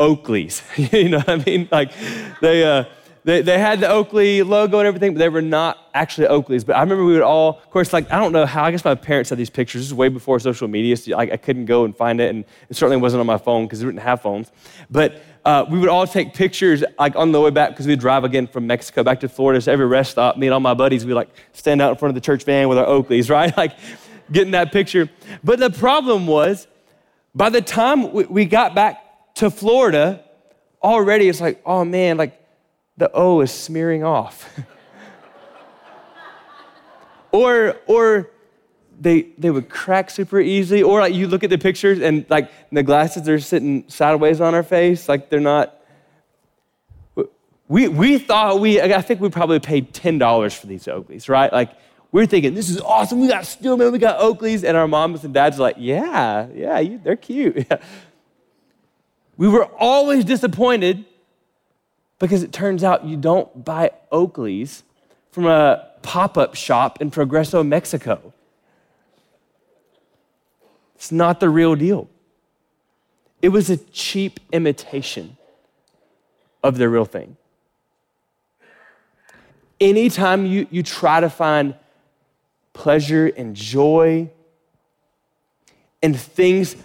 Oakleys. 0.00 0.62
you 0.92 1.10
know 1.10 1.18
what 1.18 1.28
I 1.28 1.36
mean? 1.36 1.68
Like, 1.70 1.92
they, 2.40 2.64
uh, 2.64 2.84
they, 3.22 3.40
they 3.40 3.58
had 3.58 3.78
the 3.78 3.88
Oakley 3.88 4.42
logo 4.42 4.80
and 4.80 4.88
everything, 4.88 5.14
but 5.14 5.20
they 5.20 5.28
were 5.28 5.42
not 5.42 5.78
actually 5.94 6.26
Oakleys. 6.26 6.66
But 6.66 6.74
I 6.74 6.80
remember 6.80 7.04
we 7.04 7.12
would 7.12 7.22
all, 7.22 7.58
of 7.58 7.70
course, 7.70 7.92
like, 7.92 8.10
I 8.10 8.18
don't 8.18 8.32
know 8.32 8.46
how, 8.46 8.64
I 8.64 8.72
guess 8.72 8.84
my 8.84 8.96
parents 8.96 9.30
had 9.30 9.38
these 9.38 9.48
pictures. 9.48 9.82
This 9.82 9.86
is 9.86 9.94
way 9.94 10.08
before 10.08 10.40
social 10.40 10.66
media, 10.66 10.96
so 10.96 11.16
I, 11.16 11.22
I 11.22 11.36
couldn't 11.36 11.66
go 11.66 11.84
and 11.84 11.96
find 11.96 12.20
it, 12.20 12.34
and 12.34 12.44
it 12.68 12.76
certainly 12.76 12.96
wasn't 12.96 13.20
on 13.20 13.26
my 13.26 13.38
phone 13.38 13.66
because 13.66 13.84
we 13.84 13.90
didn't 13.90 14.02
have 14.02 14.22
phones. 14.22 14.50
But 14.90 15.22
uh, 15.44 15.66
we 15.68 15.78
would 15.78 15.88
all 15.88 16.06
take 16.06 16.32
pictures 16.32 16.82
like 16.98 17.16
on 17.16 17.32
the 17.32 17.40
way 17.40 17.50
back 17.50 17.70
because 17.70 17.86
we'd 17.86 18.00
drive 18.00 18.24
again 18.24 18.46
from 18.46 18.66
Mexico 18.66 19.02
back 19.02 19.20
to 19.20 19.28
Florida. 19.28 19.60
So 19.60 19.72
every 19.72 19.86
rest 19.86 20.12
stop, 20.12 20.38
me 20.38 20.46
and 20.46 20.54
all 20.54 20.60
my 20.60 20.74
buddies, 20.74 21.04
we 21.04 21.12
like 21.12 21.28
stand 21.52 21.82
out 21.82 21.90
in 21.90 21.98
front 21.98 22.10
of 22.10 22.14
the 22.14 22.20
church 22.20 22.44
van 22.44 22.68
with 22.68 22.78
our 22.78 22.86
Oakleys, 22.86 23.30
right? 23.30 23.54
Like 23.56 23.76
getting 24.32 24.52
that 24.52 24.72
picture. 24.72 25.10
But 25.42 25.58
the 25.58 25.70
problem 25.70 26.26
was, 26.26 26.66
by 27.34 27.50
the 27.50 27.60
time 27.60 28.12
we 28.12 28.46
got 28.46 28.74
back 28.74 29.34
to 29.34 29.50
Florida, 29.50 30.24
already 30.82 31.28
it's 31.28 31.40
like, 31.40 31.60
oh 31.66 31.84
man, 31.84 32.16
like 32.16 32.40
the 32.96 33.10
O 33.12 33.40
is 33.40 33.52
smearing 33.52 34.04
off. 34.04 34.48
or, 37.32 37.76
or 37.86 38.30
they, 39.00 39.22
they 39.38 39.50
would 39.50 39.68
crack 39.68 40.10
super 40.10 40.40
easily. 40.40 40.82
Or 40.82 41.00
like 41.00 41.14
you 41.14 41.28
look 41.28 41.44
at 41.44 41.50
the 41.50 41.58
pictures 41.58 42.00
and 42.00 42.24
like 42.28 42.50
the 42.70 42.82
glasses 42.82 43.28
are 43.28 43.38
sitting 43.38 43.84
sideways 43.88 44.40
on 44.40 44.54
our 44.54 44.62
face, 44.62 45.08
like 45.08 45.30
they're 45.30 45.40
not. 45.40 45.80
We, 47.66 47.88
we 47.88 48.18
thought 48.18 48.60
we, 48.60 48.80
I 48.80 49.00
think 49.00 49.20
we 49.20 49.30
probably 49.30 49.58
paid 49.58 49.94
$10 49.94 50.54
for 50.58 50.66
these 50.66 50.84
Oakleys, 50.84 51.28
right? 51.28 51.50
Like 51.50 51.70
we're 52.12 52.26
thinking, 52.26 52.54
this 52.54 52.68
is 52.68 52.80
awesome. 52.80 53.20
We 53.20 53.28
got 53.28 53.46
Stillman, 53.46 53.90
we 53.90 53.98
got 53.98 54.20
Oakleys. 54.20 54.64
And 54.64 54.76
our 54.76 54.86
moms 54.86 55.24
and 55.24 55.32
dads 55.32 55.58
are 55.58 55.62
like, 55.62 55.76
yeah, 55.78 56.46
yeah, 56.54 56.78
you, 56.78 57.00
they're 57.02 57.16
cute. 57.16 57.66
we 59.36 59.48
were 59.48 59.64
always 59.78 60.24
disappointed 60.24 61.06
because 62.18 62.42
it 62.42 62.52
turns 62.52 62.84
out 62.84 63.06
you 63.06 63.16
don't 63.16 63.64
buy 63.64 63.90
Oakleys 64.12 64.82
from 65.32 65.46
a 65.46 65.88
pop 66.02 66.38
up 66.38 66.54
shop 66.54 67.00
in 67.00 67.10
Progreso, 67.10 67.66
Mexico. 67.66 68.33
It's 70.94 71.12
not 71.12 71.40
the 71.40 71.48
real 71.48 71.74
deal. 71.74 72.08
It 73.42 73.48
was 73.50 73.68
a 73.68 73.76
cheap 73.76 74.40
imitation 74.52 75.36
of 76.62 76.78
the 76.78 76.88
real 76.88 77.04
thing. 77.04 77.36
Anytime 79.80 80.46
you, 80.46 80.66
you 80.70 80.82
try 80.82 81.20
to 81.20 81.28
find 81.28 81.74
pleasure 82.72 83.26
and 83.26 83.54
joy 83.54 84.30
and 86.02 86.18
things 86.18 86.76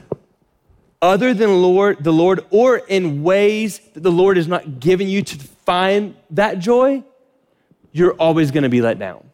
other 1.01 1.33
than 1.33 1.61
Lord, 1.61 2.03
the 2.03 2.11
Lord 2.11 2.45
or 2.49 2.77
in 2.77 3.23
ways 3.23 3.79
that 3.93 4.03
the 4.03 4.11
Lord 4.11 4.37
is 4.37 4.47
not 4.47 4.79
giving 4.79 5.07
you 5.07 5.21
to 5.21 5.37
find 5.37 6.15
that 6.31 6.59
joy, 6.59 7.03
you're 7.91 8.13
always 8.13 8.51
going 8.51 8.63
to 8.63 8.69
be 8.69 8.81
let 8.81 8.99
down. 8.99 9.28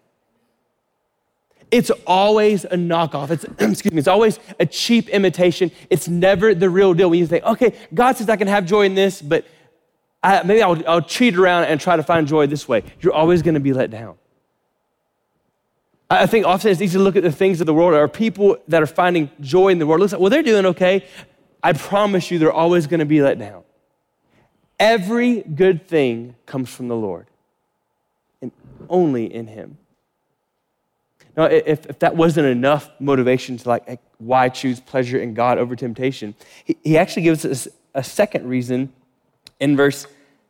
It's 1.75 1.91
always 2.07 2.63
a 2.63 2.77
knockoff. 2.77 3.31
It's, 3.31 3.43
excuse 3.59 3.91
me, 3.91 3.99
it's 3.99 4.07
always 4.07 4.39
a 4.61 4.65
cheap 4.65 5.09
imitation. 5.09 5.71
It's 5.89 6.07
never 6.07 6.55
the 6.55 6.69
real 6.69 6.93
deal. 6.93 7.09
When 7.09 7.19
you 7.19 7.25
say, 7.25 7.41
okay, 7.41 7.75
God 7.93 8.15
says 8.15 8.29
I 8.29 8.37
can 8.37 8.47
have 8.47 8.65
joy 8.65 8.83
in 8.83 8.95
this, 8.95 9.21
but 9.21 9.45
I, 10.23 10.41
maybe 10.43 10.61
I'll, 10.61 10.81
I'll 10.89 11.01
cheat 11.01 11.35
around 11.35 11.65
and 11.65 11.81
try 11.81 11.97
to 11.97 12.03
find 12.03 12.29
joy 12.29 12.47
this 12.47 12.65
way. 12.65 12.83
You're 13.01 13.11
always 13.11 13.41
going 13.41 13.55
to 13.55 13.59
be 13.59 13.73
let 13.73 13.91
down. 13.91 14.15
I 16.09 16.27
think 16.27 16.45
often 16.45 16.71
it's 16.71 16.79
easy 16.79 16.97
to 16.97 17.03
look 17.03 17.17
at 17.17 17.23
the 17.23 17.31
things 17.31 17.59
of 17.59 17.67
the 17.67 17.73
world 17.73 17.93
or 17.93 18.07
people 18.07 18.55
that 18.69 18.81
are 18.81 18.87
finding 18.87 19.29
joy 19.41 19.67
in 19.67 19.77
the 19.77 19.85
world. 19.85 19.99
Looks 19.99 20.13
like, 20.13 20.21
well, 20.21 20.29
they're 20.29 20.43
doing 20.43 20.65
okay. 20.67 21.05
I 21.61 21.73
promise 21.73 22.31
you, 22.31 22.39
they're 22.39 22.53
always 22.53 22.87
going 22.87 23.01
to 23.01 23.05
be 23.05 23.21
let 23.21 23.37
down. 23.37 23.65
Every 24.79 25.41
good 25.41 25.89
thing 25.89 26.35
comes 26.45 26.69
from 26.69 26.87
the 26.87 26.95
Lord 26.95 27.27
and 28.41 28.53
only 28.87 29.25
in 29.25 29.47
Him. 29.47 29.77
Now, 31.37 31.45
if, 31.45 31.85
if 31.87 31.99
that 31.99 32.15
wasn't 32.15 32.47
enough 32.47 32.89
motivation 32.99 33.57
to 33.57 33.69
like 33.69 33.99
why 34.17 34.49
choose 34.49 34.79
pleasure 34.79 35.19
in 35.19 35.33
God 35.33 35.57
over 35.57 35.75
temptation, 35.75 36.35
he, 36.63 36.77
he 36.83 36.97
actually 36.97 37.23
gives 37.23 37.45
us 37.45 37.67
a 37.93 38.03
second 38.03 38.47
reason 38.47 38.93
in 39.59 39.75
verse 39.75 40.07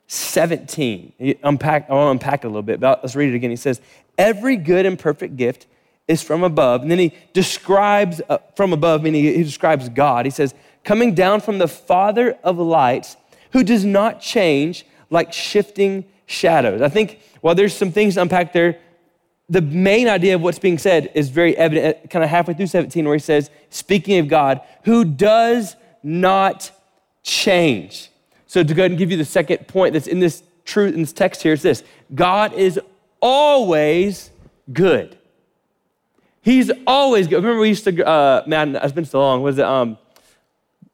17. 0.08 1.13
He 1.18 1.38
unpack, 1.44 1.89
I 1.89 1.94
want 1.94 2.08
to 2.20 2.25
unpack 2.25 2.44
it 2.44 2.48
a 2.48 2.50
little 2.50 2.62
bit, 2.62 2.80
but 2.80 3.04
let's 3.04 3.15
read 3.15 3.34
it 3.34 3.36
again. 3.36 3.50
He 3.50 3.56
says, 3.56 3.82
Every 4.18 4.56
good 4.56 4.86
and 4.86 4.98
perfect 4.98 5.36
gift 5.36 5.68
is 6.08 6.22
from 6.22 6.44
above. 6.44 6.82
And 6.82 6.92
then 6.92 7.00
he 7.00 7.13
describes 7.34 8.22
uh, 8.30 8.38
from 8.56 8.74
above, 8.74 9.04
meaning 9.04 9.24
he 9.24 9.44
describes 9.44 9.89
God. 9.89 10.25
He 10.25 10.32
says, 10.32 10.54
coming 10.84 11.15
down 11.15 11.42
from 11.42 11.58
the 11.58 11.68
Father 11.68 12.38
of 12.44 12.58
lights, 12.58 13.18
who 13.51 13.63
does 13.63 13.84
not 13.84 14.22
change 14.22 14.86
like 15.10 15.34
shifting 15.34 16.06
shadows. 16.25 16.82
I 16.82 16.89
think 16.89 17.20
while 17.42 17.56
there's 17.56 17.75
some 17.75 17.92
things 17.92 18.15
to 18.15 18.22
unpack 18.22 18.54
there, 18.54 18.80
the 19.49 19.61
main 19.61 20.07
idea 20.07 20.35
of 20.35 20.41
what's 20.41 20.59
being 20.59 20.77
said 20.77 21.11
is 21.13 21.29
very 21.29 21.55
evident, 21.57 21.97
uh, 21.97 22.07
kind 22.07 22.23
of 22.23 22.29
halfway 22.29 22.53
through 22.53 22.67
17, 22.67 23.05
where 23.05 23.15
he 23.15 23.19
says, 23.19 23.49
speaking 23.69 24.17
of 24.19 24.27
God, 24.27 24.61
who 24.83 25.05
does 25.05 25.75
not 26.01 26.71
change. 27.23 28.09
So 28.47 28.63
to 28.63 28.73
go 28.73 28.83
ahead 28.83 28.91
and 28.91 28.97
give 28.97 29.11
you 29.11 29.17
the 29.17 29.25
second 29.25 29.67
point 29.67 29.93
that's 29.93 30.07
in 30.07 30.19
this 30.19 30.43
truth 30.65 30.95
in 30.95 31.01
this 31.01 31.13
text 31.13 31.43
here 31.43 31.53
is 31.53 31.61
this 31.61 31.83
God 32.13 32.53
is 32.53 32.79
always 33.21 34.31
good. 34.71 35.17
He's 36.41 36.71
always 36.85 37.27
good. 37.27 37.37
Remember, 37.37 37.59
we 37.59 37.69
used 37.69 37.85
to, 37.85 38.07
uh, 38.07 38.43
man, 38.45 38.75
it's 38.75 38.93
been 38.93 39.05
so 39.05 39.19
long. 39.19 39.41
Was 39.41 39.57
it 39.57 39.65
um, 39.65 39.97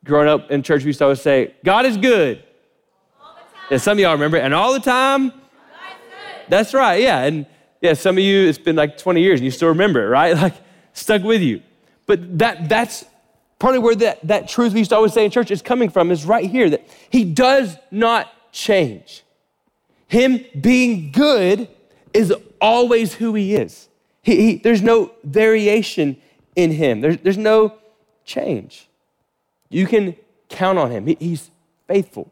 growing 0.06 0.30
up 0.30 0.50
in 0.50 0.64
church? 0.64 0.84
We 0.84 0.88
used 0.88 1.00
to 1.00 1.06
always 1.06 1.22
say, 1.22 1.54
God 1.66 1.86
is 1.86 1.98
good. 1.98 2.42
Yeah, 3.70 3.78
some 3.78 3.94
of 3.94 4.00
y'all 4.00 4.14
remember, 4.14 4.38
and 4.38 4.54
all 4.54 4.74
the 4.74 4.80
time. 4.80 5.34
That's 6.48 6.74
right. 6.74 7.02
Yeah, 7.02 7.24
and 7.24 7.46
yeah, 7.82 7.94
some 7.94 8.18
of 8.18 8.24
you, 8.24 8.48
it's 8.48 8.60
been 8.60 8.76
like 8.76 8.98
20 8.98 9.22
years, 9.22 9.40
and 9.40 9.46
you 9.46 9.52
still 9.52 9.70
remember 9.70 10.06
it, 10.06 10.10
right? 10.10 10.38
Like 10.42 10.54
stuck 10.94 11.24
with 11.24 11.42
you. 11.42 11.62
But 12.06 12.40
that 12.40 12.68
that's 12.68 13.06
partly 13.60 13.80
where 13.80 13.96
that, 13.96 14.20
that 14.28 14.48
truth 14.48 14.74
we 14.74 14.80
used 14.80 14.90
to 14.90 14.96
always 14.96 15.14
say 15.14 15.24
in 15.24 15.32
church 15.32 15.52
is 15.52 15.62
coming 15.62 15.90
from 15.90 16.12
is 16.12 16.26
right 16.26 16.50
here 16.50 16.70
that 16.70 16.88
he 17.10 17.24
does 17.24 17.78
not 17.90 18.28
change. 18.52 19.24
Him 20.08 20.44
being 20.60 21.12
good 21.12 21.70
is 22.14 22.34
always 22.60 23.14
who 23.14 23.34
he 23.36 23.56
is. 23.56 23.88
He, 24.24 24.36
he, 24.36 24.58
there's 24.58 24.82
no 24.82 25.12
variation 25.24 26.18
in 26.56 26.72
him, 26.72 27.02
there's, 27.02 27.18
there's 27.18 27.38
no 27.38 27.76
change. 28.26 28.90
You 29.70 29.88
can 29.88 30.16
count 30.50 30.78
on 30.78 30.92
him, 30.92 31.08
he, 31.08 31.16
he's 31.20 31.50
faithful. 31.88 32.30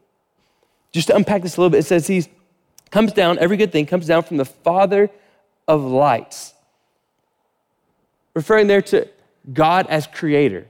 Just 0.92 1.06
to 1.06 1.16
unpack 1.16 1.42
this 1.42 1.56
a 1.56 1.60
little 1.60 1.70
bit, 1.70 1.78
it 1.78 1.86
says 1.86 2.06
he 2.06 2.26
comes 2.90 3.12
down, 3.12 3.38
every 3.38 3.56
good 3.56 3.72
thing 3.72 3.86
comes 3.86 4.06
down 4.06 4.24
from 4.24 4.36
the 4.36 4.44
Father 4.44 5.08
of 5.70 5.84
lights. 5.84 6.52
Referring 8.34 8.66
there 8.66 8.82
to 8.82 9.08
God 9.52 9.86
as 9.88 10.06
creator, 10.06 10.66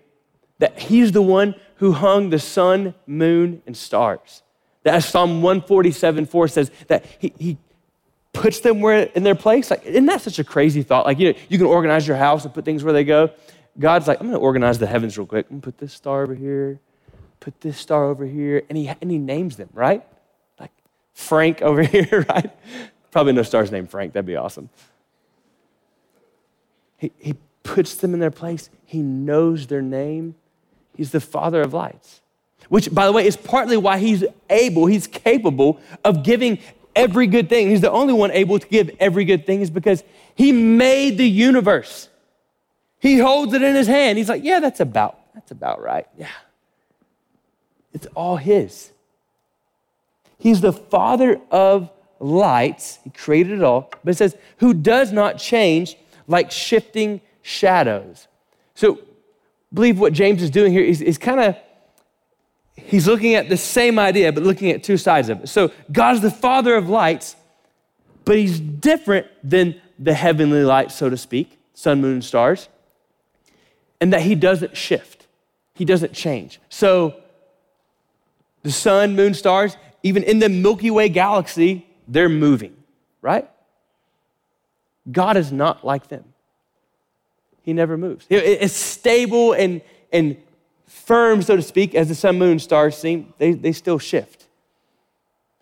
that 0.59 0.79
he's 0.79 1.13
the 1.13 1.23
one 1.23 1.55
who 1.77 1.93
hung 1.93 2.29
the 2.29 2.39
sun, 2.39 2.95
moon, 3.07 3.63
and 3.67 3.75
stars. 3.75 4.43
That 4.83 4.95
as 4.95 5.07
Psalm 5.07 5.43
147 5.43 6.27
4 6.27 6.49
says, 6.49 6.71
that 6.89 7.05
he, 7.19 7.33
he 7.39 7.59
puts 8.33 8.61
them 8.61 8.81
where 8.81 9.05
in 9.15 9.23
their 9.23 9.35
place. 9.35 9.71
Like, 9.71 9.85
isn't 9.87 10.07
that 10.07 10.21
such 10.21 10.39
a 10.39 10.45
crazy 10.45 10.83
thought? 10.83 11.07
Like, 11.07 11.19
you 11.19 11.33
know, 11.33 11.39
you 11.49 11.57
can 11.57 11.67
organize 11.67 12.07
your 12.07 12.19
house 12.19 12.45
and 12.45 12.53
put 12.53 12.65
things 12.65 12.85
where 12.85 12.93
they 12.93 13.05
go. 13.05 13.31
God's 13.79 14.07
like, 14.07 14.21
I'm 14.21 14.27
going 14.27 14.39
to 14.39 14.45
organize 14.45 14.79
the 14.79 14.87
heavens 14.87 15.17
real 15.17 15.27
quick. 15.27 15.47
I'm 15.51 15.61
to 15.61 15.65
put 15.65 15.79
this 15.79 15.95
star 15.95 16.23
over 16.23 16.35
here, 16.35 16.79
put 17.41 17.59
this 17.63 17.79
star 17.79 18.05
over 18.05 18.27
here, 18.27 18.63
and 18.69 18.77
he, 18.77 18.89
and 19.01 19.11
he 19.11 19.17
names 19.17 19.57
them, 19.57 19.71
right? 19.73 20.05
Like 20.59 20.73
Frank 21.15 21.63
over 21.63 21.83
here, 21.95 22.27
right? 22.29 22.51
Probably 23.11 23.33
no 23.33 23.43
stars 23.43 23.73
named 23.73 23.91
Frank. 23.91 24.13
That'd 24.13 24.27
be 24.27 24.37
awesome. 24.37 24.69
He, 27.01 27.11
he 27.19 27.35
puts 27.65 27.95
them 27.97 28.15
in 28.15 28.21
their 28.21 28.31
place. 28.31 28.71
He 28.85 28.99
knows 28.99 29.67
their 29.67 29.83
name. 29.83 30.37
He's 30.97 31.11
the 31.11 31.21
Father 31.21 31.63
of 31.63 31.73
lights, 31.73 32.21
which, 32.69 32.95
by 32.95 33.07
the 33.07 33.13
way, 33.13 33.27
is 33.27 33.37
partly 33.37 33.77
why 33.77 33.99
he's 33.99 34.23
able, 34.51 34.87
he's 34.87 35.07
capable 35.07 35.81
of 36.05 36.23
giving 36.23 36.59
every 36.95 37.27
good 37.27 37.49
thing. 37.49 37.71
He's 37.71 37.81
the 37.81 37.91
only 37.91 38.13
one 38.13 38.31
able 38.33 38.59
to 38.59 38.67
give 38.67 38.91
every 39.01 39.25
good 39.25 39.47
thing, 39.47 39.63
is 39.63 39.71
because 39.71 40.05
he 40.35 40.53
made 40.53 41.17
the 41.17 41.29
universe. 41.29 42.09
He 42.99 43.19
holds 43.19 43.55
it 43.55 43.63
in 43.63 43.75
his 43.75 43.87
hand. 43.87 44.19
He's 44.19 44.29
like, 44.29 44.45
yeah, 44.45 44.61
that's 44.61 44.81
about, 44.81 45.19
that's 45.35 45.51
about 45.51 45.81
right. 45.81 46.07
Yeah. 46.19 46.29
It's 47.95 48.07
all 48.15 48.37
his. 48.37 48.91
He's 50.39 50.61
the 50.61 50.73
father 50.73 51.41
of 51.51 51.91
lights. 52.19 52.99
He 53.05 53.11
created 53.11 53.59
it 53.59 53.63
all. 53.63 53.91
But 54.05 54.11
it 54.11 54.19
says, 54.19 54.37
who 54.59 54.75
does 54.75 55.13
not 55.13 55.39
change 55.39 55.97
like 56.31 56.51
shifting 56.51 57.21
shadows. 57.43 58.29
So, 58.75 59.01
believe 59.75 59.99
what 59.99 60.13
James 60.13 60.43
is 60.43 60.51
doing 60.51 60.73
here 60.73 60.85
is, 60.85 61.03
is 61.03 61.19
kind 61.19 61.41
of 61.41 61.57
he's 62.77 63.07
looking 63.07 63.35
at 63.35 63.49
the 63.49 63.57
same 63.57 63.99
idea, 63.99 64.33
but 64.33 64.43
looking 64.43 64.71
at 64.71 64.83
two 64.83 64.97
sides 64.97 65.29
of 65.29 65.43
it. 65.43 65.49
So, 65.49 65.73
God 65.91 66.15
is 66.15 66.23
the 66.23 66.31
father 66.31 66.77
of 66.77 66.89
lights, 66.89 67.37
but 68.25 68.37
he's 68.37 68.61
different 68.61 69.27
than 69.43 69.81
the 69.99 70.15
heavenly 70.15 70.63
lights, 70.63 70.95
so 70.95 71.11
to 71.11 71.17
speak, 71.17 71.59
sun, 71.75 72.01
moon, 72.01 72.23
stars, 72.23 72.69
and 74.01 74.13
that 74.13 74.23
he 74.23 74.35
doesn't 74.35 74.77
shift, 74.77 75.27
he 75.75 75.85
doesn't 75.85 76.13
change. 76.13 76.61
So, 76.69 77.17
the 78.63 78.71
sun, 78.71 79.17
moon, 79.17 79.35
stars, 79.35 79.77
even 80.03 80.23
in 80.23 80.39
the 80.39 80.49
Milky 80.49 80.91
Way 80.91 81.09
galaxy, 81.09 81.87
they're 82.07 82.29
moving, 82.29 82.77
right? 83.21 83.49
God 85.11 85.37
is 85.37 85.53
not 85.53 85.85
like 85.85 86.09
them. 86.09 86.25
He 87.63 87.73
never 87.73 87.97
moves. 87.97 88.27
It's 88.31 88.75
stable 88.75 89.53
and, 89.53 89.83
and 90.13 90.37
firm, 90.87 91.43
so 91.43 91.57
to 91.57 91.63
speak, 91.63 91.95
as 91.95 92.09
the 92.09 92.15
sun, 92.15 92.39
moon, 92.39 92.59
stars 92.59 92.97
seem, 92.97 93.33
they, 93.39 93.53
they 93.53 93.73
still 93.73 93.99
shift. 93.99 94.47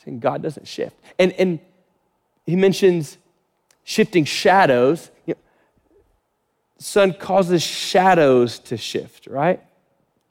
And 0.07 0.23
God 0.23 0.43
doesn't 0.43 0.67
shift. 0.67 0.97
And, 1.19 1.33
and 1.35 1.61
he 2.47 2.57
mentions 2.57 3.19
shifting 3.85 4.25
shadows. 4.25 5.11
You 5.27 5.35
know, 5.35 5.41
sun 6.79 7.13
causes 7.13 7.63
shadows 7.63 8.59
to 8.61 8.79
shift, 8.79 9.27
right? 9.27 9.63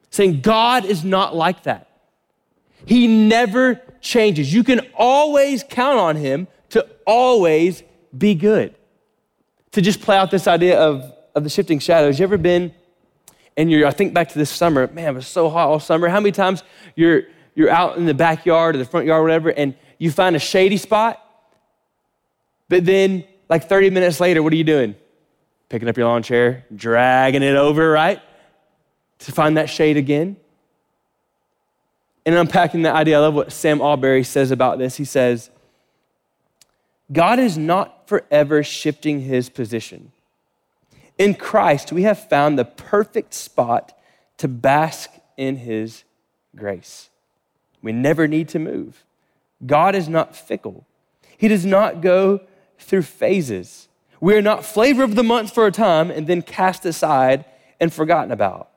Saying 0.10 0.42
God 0.42 0.84
is 0.84 1.04
not 1.04 1.36
like 1.36 1.62
that. 1.64 1.92
He 2.88 3.06
never 3.06 3.80
changes. 4.02 4.52
You 4.52 4.64
can 4.64 4.82
always 4.96 5.64
count 5.64 6.00
on 6.00 6.16
him 6.16 6.48
to 6.70 6.88
always 7.06 7.84
be 8.18 8.34
good. 8.34 8.74
To 9.78 9.82
just 9.84 10.02
play 10.02 10.18
out 10.18 10.32
this 10.32 10.48
idea 10.48 10.80
of, 10.80 11.14
of 11.36 11.44
the 11.44 11.52
shifting 11.52 11.78
shadows, 11.78 12.18
you 12.18 12.24
ever 12.24 12.40
been 12.40 12.74
and 13.56 13.70
you're, 13.70 13.86
I 13.86 13.92
think 13.92 14.12
back 14.12 14.30
to 14.30 14.40
this 14.40 14.50
summer, 14.50 14.88
man, 14.88 15.10
it 15.10 15.14
was 15.14 15.28
so 15.28 15.52
hot 15.52 15.70
all 15.70 15.80
summer. 15.80 16.08
How 16.08 16.20
many 16.20 16.32
times 16.32 16.64
you're, 16.96 17.26
you're 17.54 17.70
out 17.70 17.96
in 17.96 18.08
the 18.08 18.16
backyard 18.16 18.74
or 18.74 18.80
the 18.80 18.86
front 18.86 19.06
yard 19.06 19.20
or 19.20 19.22
whatever, 19.22 19.50
and 19.50 19.76
you 20.00 20.10
find 20.10 20.36
a 20.36 20.40
shady 20.40 20.78
spot, 20.78 21.24
but 22.70 22.86
then 22.86 23.24
like 23.50 23.70
30 23.70 23.92
minutes 23.92 24.20
later, 24.20 24.42
what 24.42 24.52
are 24.52 24.56
you 24.56 24.64
doing? 24.64 24.96
Picking 25.70 25.88
up 25.88 25.96
your 25.96 26.08
lawn 26.08 26.24
chair, 26.24 26.66
dragging 26.76 27.44
it 27.44 27.56
over, 27.56 27.88
right? 27.88 28.20
To 29.20 29.32
find 29.32 29.58
that 29.58 29.70
shade 29.70 29.98
again. 29.98 30.38
And 32.26 32.34
unpacking 32.34 32.82
that 32.82 32.96
idea, 32.96 33.18
I 33.18 33.20
love 33.20 33.36
what 33.36 33.52
Sam 33.52 33.78
Allberry 33.78 34.24
says 34.26 34.50
about 34.50 34.80
this. 34.80 34.98
He 34.98 35.06
says, 35.06 35.52
God 37.12 37.38
is 37.38 37.60
not 37.60 37.94
forever 38.08 38.64
shifting 38.64 39.22
his 39.22 39.50
position. 39.50 40.12
In 41.18 41.36
Christ, 41.36 41.92
we 41.92 42.04
have 42.04 42.30
found 42.30 42.58
the 42.58 42.66
perfect 42.66 43.34
spot 43.34 43.98
to 44.38 44.48
bask 44.48 45.10
in 45.36 45.58
his 45.58 46.04
grace. 46.56 47.10
We 47.82 47.92
never 47.92 48.28
need 48.28 48.50
to 48.50 48.60
move. 48.60 49.04
God 49.66 49.96
is 49.96 50.08
not 50.08 50.36
fickle. 50.36 50.86
He 51.38 51.48
does 51.48 51.66
not 51.66 52.02
go 52.02 52.42
through 52.80 53.04
phases. 53.04 53.88
We 54.20 54.36
are 54.36 54.42
not 54.42 54.66
flavor 54.66 55.04
of 55.04 55.16
the 55.16 55.24
month 55.24 55.54
for 55.54 55.68
a 55.68 55.72
time 55.72 56.10
and 56.10 56.28
then 56.28 56.42
cast 56.42 56.86
aside 56.86 57.46
and 57.80 57.94
forgotten 57.94 58.32
about. 58.32 58.70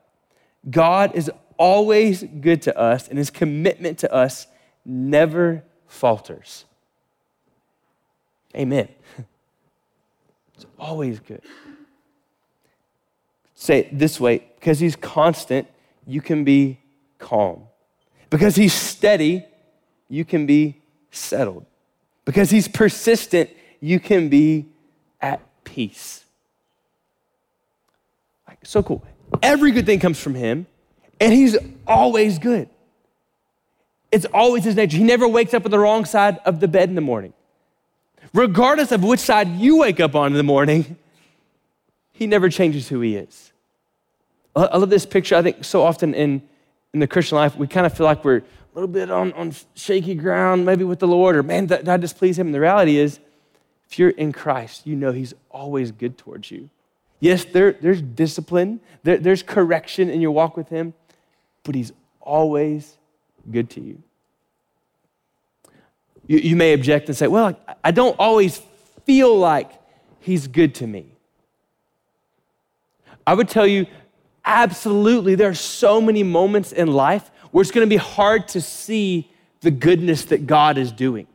God 0.69 1.15
is 1.15 1.31
always 1.57 2.23
good 2.23 2.61
to 2.63 2.77
us, 2.77 3.07
and 3.07 3.17
his 3.17 3.29
commitment 3.29 3.99
to 3.99 4.11
us 4.11 4.47
never 4.83 5.63
falters. 5.87 6.65
Amen. 8.55 8.87
It's 10.55 10.69
always 10.77 11.19
good. 11.19 11.41
Say 13.55 13.79
it 13.79 13.97
this 13.97 14.19
way 14.19 14.43
because 14.59 14.79
he's 14.79 14.95
constant, 14.95 15.67
you 16.05 16.21
can 16.21 16.43
be 16.43 16.79
calm. 17.17 17.63
Because 18.29 18.55
he's 18.55 18.71
steady, 18.71 19.43
you 20.07 20.23
can 20.23 20.45
be 20.45 20.79
settled. 21.09 21.65
Because 22.25 22.51
he's 22.51 22.67
persistent, 22.67 23.49
you 23.79 23.99
can 23.99 24.29
be 24.29 24.67
at 25.19 25.41
peace. 25.63 26.25
So 28.63 28.83
cool. 28.83 29.03
Every 29.41 29.71
good 29.71 29.85
thing 29.85 29.99
comes 29.99 30.19
from 30.19 30.35
him, 30.35 30.67
and 31.19 31.33
he's 31.33 31.57
always 31.87 32.37
good. 32.37 32.69
It's 34.11 34.25
always 34.33 34.63
his 34.63 34.75
nature. 34.75 34.97
He 34.97 35.03
never 35.03 35.27
wakes 35.27 35.53
up 35.53 35.65
on 35.65 35.71
the 35.71 35.79
wrong 35.79 36.05
side 36.05 36.37
of 36.45 36.59
the 36.59 36.67
bed 36.67 36.89
in 36.89 36.95
the 36.95 37.01
morning. 37.01 37.33
Regardless 38.33 38.91
of 38.91 39.03
which 39.03 39.19
side 39.19 39.49
you 39.49 39.79
wake 39.79 39.99
up 39.99 40.15
on 40.15 40.27
in 40.27 40.37
the 40.37 40.43
morning, 40.43 40.97
he 42.13 42.27
never 42.27 42.49
changes 42.49 42.87
who 42.87 43.01
he 43.01 43.15
is. 43.15 43.51
I 44.55 44.77
love 44.77 44.89
this 44.89 45.05
picture. 45.05 45.35
I 45.35 45.41
think 45.41 45.63
so 45.63 45.83
often 45.83 46.13
in, 46.13 46.41
in 46.93 46.99
the 46.99 47.07
Christian 47.07 47.37
life, 47.37 47.55
we 47.55 47.67
kind 47.67 47.85
of 47.85 47.95
feel 47.95 48.05
like 48.05 48.23
we're 48.23 48.37
a 48.37 48.43
little 48.73 48.87
bit 48.87 49.09
on, 49.09 49.33
on 49.33 49.53
shaky 49.75 50.15
ground, 50.15 50.65
maybe 50.65 50.83
with 50.83 50.99
the 50.99 51.07
Lord, 51.07 51.35
or 51.35 51.43
man, 51.43 51.65
did 51.67 51.87
I 51.87 51.97
displease 51.97 52.37
him? 52.37 52.47
And 52.47 52.55
the 52.55 52.59
reality 52.59 52.97
is, 52.97 53.19
if 53.89 53.99
you're 53.99 54.09
in 54.11 54.31
Christ, 54.31 54.87
you 54.87 54.95
know 54.95 55.11
he's 55.11 55.33
always 55.49 55.91
good 55.91 56.17
towards 56.17 56.51
you. 56.51 56.69
Yes, 57.19 57.45
there, 57.45 57.73
there's 57.73 58.01
discipline, 58.01 58.79
there, 59.03 59.17
there's 59.17 59.43
correction 59.43 60.09
in 60.09 60.21
your 60.21 60.31
walk 60.31 60.57
with 60.57 60.69
him, 60.69 60.93
but 61.63 61.75
he's 61.75 61.91
always 62.21 62.97
good 63.51 63.69
to 63.71 63.81
you. 63.81 64.01
You, 66.31 66.37
you 66.37 66.55
may 66.55 66.71
object 66.71 67.09
and 67.09 67.17
say, 67.17 67.27
Well, 67.27 67.59
I 67.83 67.91
don't 67.91 68.15
always 68.17 68.61
feel 69.05 69.37
like 69.37 69.69
he's 70.21 70.47
good 70.47 70.75
to 70.75 70.87
me. 70.87 71.07
I 73.27 73.33
would 73.33 73.49
tell 73.49 73.67
you, 73.67 73.85
absolutely, 74.45 75.35
there 75.35 75.49
are 75.49 75.53
so 75.53 75.99
many 75.99 76.23
moments 76.23 76.71
in 76.71 76.87
life 76.87 77.29
where 77.51 77.61
it's 77.61 77.71
going 77.71 77.85
to 77.85 77.89
be 77.89 77.97
hard 77.97 78.47
to 78.49 78.61
see 78.61 79.29
the 79.59 79.71
goodness 79.71 80.23
that 80.25 80.47
God 80.47 80.77
is 80.77 80.93
doing. 80.93 81.27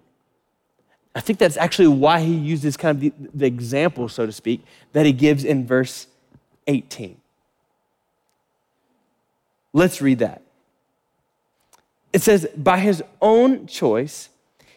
I 1.15 1.21
think 1.21 1.39
that's 1.39 1.59
actually 1.59 1.89
why 1.89 2.21
he 2.21 2.35
uses 2.35 2.79
kind 2.79 2.97
of 2.97 3.01
the, 3.03 3.13
the 3.35 3.47
example, 3.47 4.09
so 4.09 4.25
to 4.25 4.33
speak, 4.33 4.65
that 4.95 5.05
he 5.05 5.13
gives 5.13 5.45
in 5.45 5.67
verse 5.67 6.07
18. 6.69 7.19
Let's 9.75 10.01
read 10.01 10.21
that. 10.21 10.41
It 12.15 12.23
says, 12.23 12.49
By 12.57 12.79
his 12.79 13.03
own 13.21 13.67
choice, 13.67 14.31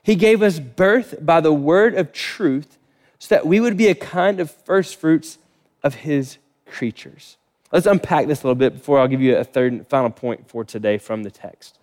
he 0.04 0.16
gave 0.16 0.42
us 0.42 0.60
birth 0.60 1.16
by 1.22 1.42
the 1.42 1.54
word 1.54 1.96
of 1.96 2.12
truth 2.12 2.78
so 3.20 3.36
that 3.36 3.46
we 3.46 3.60
would 3.60 3.78
be 3.78 3.88
a 3.88 3.96
kind 3.96 4.40
of 4.40 4.50
first 4.50 5.00
fruits 5.00 5.38
of 5.84 5.96
his 5.96 6.38
creatures. 6.66 7.38
Let's 7.72 7.86
unpack 7.86 8.28
this 8.28 8.44
a 8.44 8.48
little 8.48 8.56
bit 8.56 8.74
before 8.74 9.00
I'll 9.00 9.08
give 9.08 9.22
you 9.22 9.38
a 9.38 9.44
third 9.44 9.74
and 9.74 9.88
final 9.88 10.10
point 10.10 10.50
for 10.50 10.64
today 10.64 10.98
from 10.98 11.24
the 11.24 11.32
text. 11.32 11.78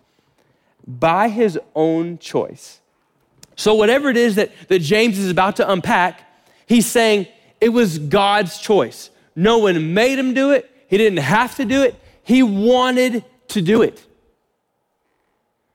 By 0.85 1.29
his 1.29 1.59
own 1.75 2.17
choice. 2.17 2.81
So, 3.55 3.73
whatever 3.73 4.09
it 4.09 4.17
is 4.17 4.35
that, 4.35 4.51
that 4.67 4.79
James 4.79 5.17
is 5.17 5.31
about 5.31 5.55
to 5.57 5.69
unpack, 5.69 6.21
he's 6.67 6.85
saying 6.85 7.27
it 7.59 7.69
was 7.69 7.97
God's 7.97 8.59
choice. 8.59 9.09
No 9.35 9.59
one 9.59 9.93
made 9.93 10.19
him 10.19 10.33
do 10.33 10.51
it, 10.51 10.69
he 10.87 10.97
didn't 10.97 11.19
have 11.19 11.55
to 11.55 11.65
do 11.65 11.83
it, 11.83 11.95
he 12.23 12.43
wanted 12.43 13.23
to 13.49 13.61
do 13.61 13.81
it. 13.81 14.03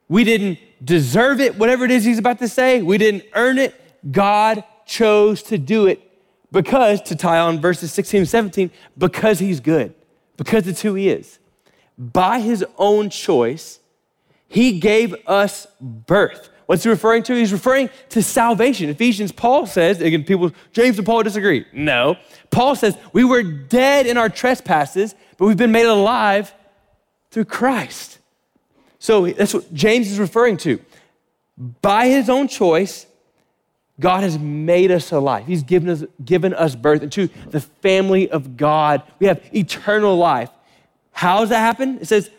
We 0.07 0.23
didn't 0.23 0.59
deserve 0.83 1.39
it, 1.39 1.57
whatever 1.57 1.85
it 1.85 1.91
is 1.91 2.03
he's 2.03 2.19
about 2.19 2.39
to 2.39 2.47
say. 2.47 2.81
We 2.81 2.97
didn't 2.97 3.23
earn 3.33 3.57
it. 3.57 3.79
God 4.11 4.63
chose 4.85 5.43
to 5.43 5.57
do 5.57 5.87
it 5.87 6.01
because, 6.51 7.01
to 7.03 7.15
tie 7.15 7.39
on 7.39 7.59
verses 7.59 7.91
16 7.93 8.19
and 8.19 8.29
17, 8.29 8.71
because 8.97 9.39
he's 9.39 9.59
good, 9.59 9.93
because 10.37 10.67
it's 10.67 10.81
who 10.81 10.93
he 10.95 11.09
is. 11.09 11.39
By 11.97 12.39
his 12.39 12.65
own 12.77 13.09
choice, 13.09 13.79
he 14.47 14.79
gave 14.79 15.15
us 15.27 15.67
birth. 15.79 16.49
What's 16.65 16.83
he 16.83 16.89
referring 16.89 17.23
to? 17.23 17.35
He's 17.35 17.51
referring 17.51 17.89
to 18.09 18.21
salvation. 18.23 18.89
Ephesians, 18.89 19.31
Paul 19.31 19.65
says, 19.65 19.99
again, 20.01 20.23
people, 20.23 20.51
James 20.71 20.97
and 20.97 21.05
Paul 21.05 21.23
disagree. 21.23 21.65
No. 21.73 22.17
Paul 22.51 22.75
says, 22.75 22.97
we 23.11 23.23
were 23.23 23.43
dead 23.43 24.05
in 24.05 24.17
our 24.17 24.29
trespasses, 24.29 25.15
but 25.37 25.45
we've 25.45 25.57
been 25.57 25.71
made 25.71 25.87
alive 25.87 26.53
through 27.31 27.45
Christ. 27.45 28.19
So 29.03 29.27
that's 29.27 29.53
what 29.53 29.73
James 29.73 30.09
is 30.09 30.17
referring 30.17 30.55
to. 30.59 30.79
By 31.81 32.07
his 32.07 32.29
own 32.29 32.47
choice, 32.47 33.05
God 33.99 34.23
has 34.23 34.39
made 34.39 34.91
us 34.91 35.11
alive. 35.11 35.45
He's 35.45 35.61
given 35.61 35.89
us, 35.89 36.05
given 36.23 36.53
us 36.53 36.73
birth 36.73 37.03
into 37.03 37.27
the 37.49 37.59
family 37.59 38.31
of 38.31 38.55
God. 38.55 39.03
We 39.19 39.27
have 39.27 39.43
eternal 39.53 40.15
life. 40.15 40.49
How 41.11 41.41
does 41.41 41.49
that 41.49 41.59
happen? 41.59 41.99
It 41.99 42.07
says, 42.07 42.29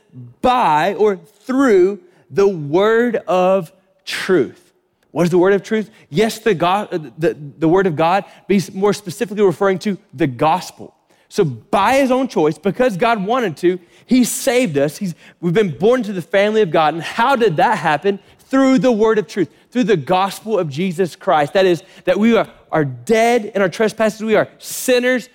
by 0.40 0.94
or 0.94 1.16
through 1.16 2.00
the 2.31 2.48
word 2.48 3.16
of 3.16 3.70
truth. 4.07 4.72
What 5.11 5.24
is 5.24 5.31
the 5.31 5.38
word 5.38 5.53
of 5.53 5.62
truth? 5.62 5.90
Yes, 6.09 6.38
the, 6.38 6.55
God, 6.55 7.12
the, 7.18 7.35
the 7.35 7.68
word 7.68 7.87
of 7.87 7.94
God, 7.94 8.24
but 8.24 8.55
he's 8.55 8.72
more 8.72 8.94
specifically 8.94 9.44
referring 9.44 9.81
to 9.81 9.98
the 10.14 10.27
gospel. 10.27 10.94
So, 11.35 11.44
by 11.44 11.97
his 11.97 12.12
own 12.12 12.29
choice, 12.29 12.59
because 12.59 12.97
God 12.97 13.27
wanted 13.27 13.57
to, 13.57 13.81
he 14.07 14.23
saved 14.23 14.79
us. 14.79 14.99
He's, 14.99 15.16
we've 15.40 15.53
been 15.53 15.77
born 15.77 16.03
into 16.03 16.12
the 16.12 16.23
family 16.23 16.62
of 16.62 16.70
God. 16.70 16.94
And 16.94 17.03
how 17.03 17.35
did 17.35 17.57
that 17.57 17.79
happen? 17.79 18.20
Through 18.38 18.79
the 18.79 18.92
word 18.92 19.18
of 19.18 19.27
truth, 19.27 19.51
through 19.73 19.83
the 19.83 19.97
gospel 19.97 20.61
of 20.61 20.68
Jesus 20.68 21.16
Christ. 21.16 21.55
That 21.55 21.66
is, 21.66 21.83
that 22.05 22.20
we 22.20 22.37
are, 22.37 22.49
are 22.70 22.85
dead 22.85 23.47
in 23.47 23.62
our 23.62 23.68
trespasses, 23.68 24.20
we 24.23 24.37
are 24.37 24.49
sinners 24.59 25.29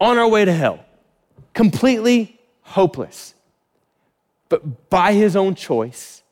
on 0.00 0.16
our 0.16 0.26
way 0.26 0.46
to 0.46 0.54
hell, 0.54 0.82
completely 1.52 2.40
hopeless. 2.62 3.34
But 4.48 4.88
by 4.88 5.12
his 5.12 5.36
own 5.36 5.54
choice, 5.54 6.22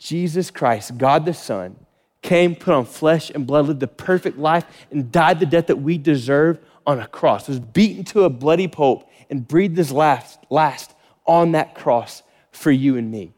Jesus 0.00 0.50
Christ, 0.50 0.98
God 0.98 1.24
the 1.24 1.34
Son, 1.34 1.76
came, 2.24 2.56
put 2.56 2.74
on 2.74 2.86
flesh 2.86 3.30
and 3.30 3.46
blood, 3.46 3.66
lived 3.66 3.80
the 3.80 3.86
perfect 3.86 4.38
life, 4.38 4.64
and 4.90 5.12
died 5.12 5.38
the 5.38 5.46
death 5.46 5.68
that 5.68 5.76
we 5.76 5.98
deserve 5.98 6.58
on 6.86 6.98
a 6.98 7.06
cross, 7.06 7.46
was 7.46 7.60
beaten 7.60 8.02
to 8.02 8.24
a 8.24 8.30
bloody 8.30 8.66
pulp, 8.66 9.08
and 9.30 9.46
breathed 9.46 9.76
his 9.76 9.92
last, 9.92 10.40
last 10.50 10.94
on 11.26 11.52
that 11.52 11.74
cross 11.74 12.22
for 12.50 12.72
you 12.72 12.96
and 12.96 13.10
me. 13.10 13.32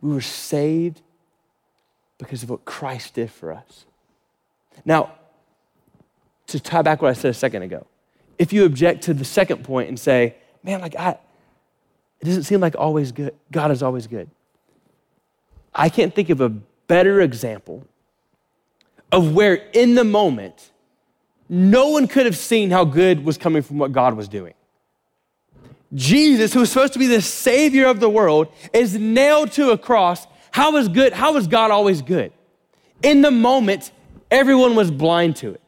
We 0.00 0.12
were 0.12 0.20
saved 0.20 1.00
because 2.18 2.42
of 2.42 2.50
what 2.50 2.64
Christ 2.64 3.14
did 3.14 3.30
for 3.30 3.52
us. 3.52 3.86
Now, 4.84 5.12
to 6.48 6.60
tie 6.60 6.82
back 6.82 7.00
what 7.00 7.10
I 7.10 7.14
said 7.14 7.30
a 7.30 7.34
second 7.34 7.62
ago, 7.62 7.86
if 8.38 8.52
you 8.52 8.66
object 8.66 9.04
to 9.04 9.14
the 9.14 9.24
second 9.24 9.64
point 9.64 9.88
and 9.88 9.98
say, 9.98 10.36
man, 10.62 10.80
like 10.80 10.96
I, 10.96 11.18
it 12.20 12.24
doesn't 12.24 12.42
seem 12.42 12.60
like 12.60 12.76
always 12.76 13.12
good, 13.12 13.34
God 13.50 13.70
is 13.70 13.82
always 13.82 14.06
good. 14.06 14.28
I 15.74 15.88
can't 15.88 16.14
think 16.14 16.30
of 16.30 16.40
a 16.40 16.52
better 16.86 17.20
example 17.20 17.86
of 19.10 19.34
where 19.34 19.54
in 19.72 19.94
the 19.94 20.04
moment 20.04 20.70
no 21.48 21.90
one 21.90 22.08
could 22.08 22.26
have 22.26 22.36
seen 22.36 22.70
how 22.70 22.84
good 22.84 23.24
was 23.24 23.38
coming 23.38 23.62
from 23.62 23.78
what 23.78 23.92
God 23.92 24.14
was 24.14 24.28
doing. 24.28 24.54
Jesus, 25.92 26.52
who 26.52 26.60
was 26.60 26.70
supposed 26.70 26.92
to 26.94 26.98
be 26.98 27.06
the 27.06 27.22
savior 27.22 27.86
of 27.86 28.00
the 28.00 28.08
world, 28.08 28.48
is 28.72 28.96
nailed 28.98 29.52
to 29.52 29.70
a 29.70 29.78
cross. 29.78 30.26
How 30.50 30.76
is 30.76 30.88
good? 30.88 31.12
How 31.12 31.36
is 31.36 31.46
God 31.46 31.70
always 31.70 32.02
good? 32.02 32.32
In 33.02 33.22
the 33.22 33.30
moment, 33.30 33.92
everyone 34.30 34.74
was 34.74 34.90
blind 34.90 35.36
to 35.36 35.50
it. 35.50 35.60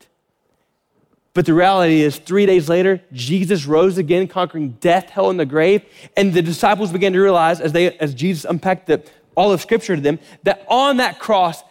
But 1.36 1.44
the 1.44 1.52
reality 1.52 2.00
is, 2.00 2.16
three 2.16 2.46
days 2.46 2.68
later, 2.68 3.02
Jesus 3.12 3.66
rose 3.66 3.98
again, 3.98 4.26
conquering 4.26 4.70
death, 4.80 5.10
hell, 5.10 5.28
and 5.28 5.38
the 5.38 5.44
grave. 5.44 5.84
And 6.16 6.32
the 6.32 6.40
disciples 6.40 6.90
began 6.90 7.12
to 7.12 7.20
realize, 7.20 7.60
as, 7.60 7.72
they, 7.72 7.96
as 7.98 8.14
Jesus 8.14 8.46
unpacked 8.46 8.86
the, 8.86 9.04
all 9.36 9.52
of 9.52 9.60
Scripture 9.60 9.94
to 9.94 10.02
them, 10.02 10.18
that 10.42 10.64
on 10.68 10.96
that 10.96 11.18
cross, 11.18 11.62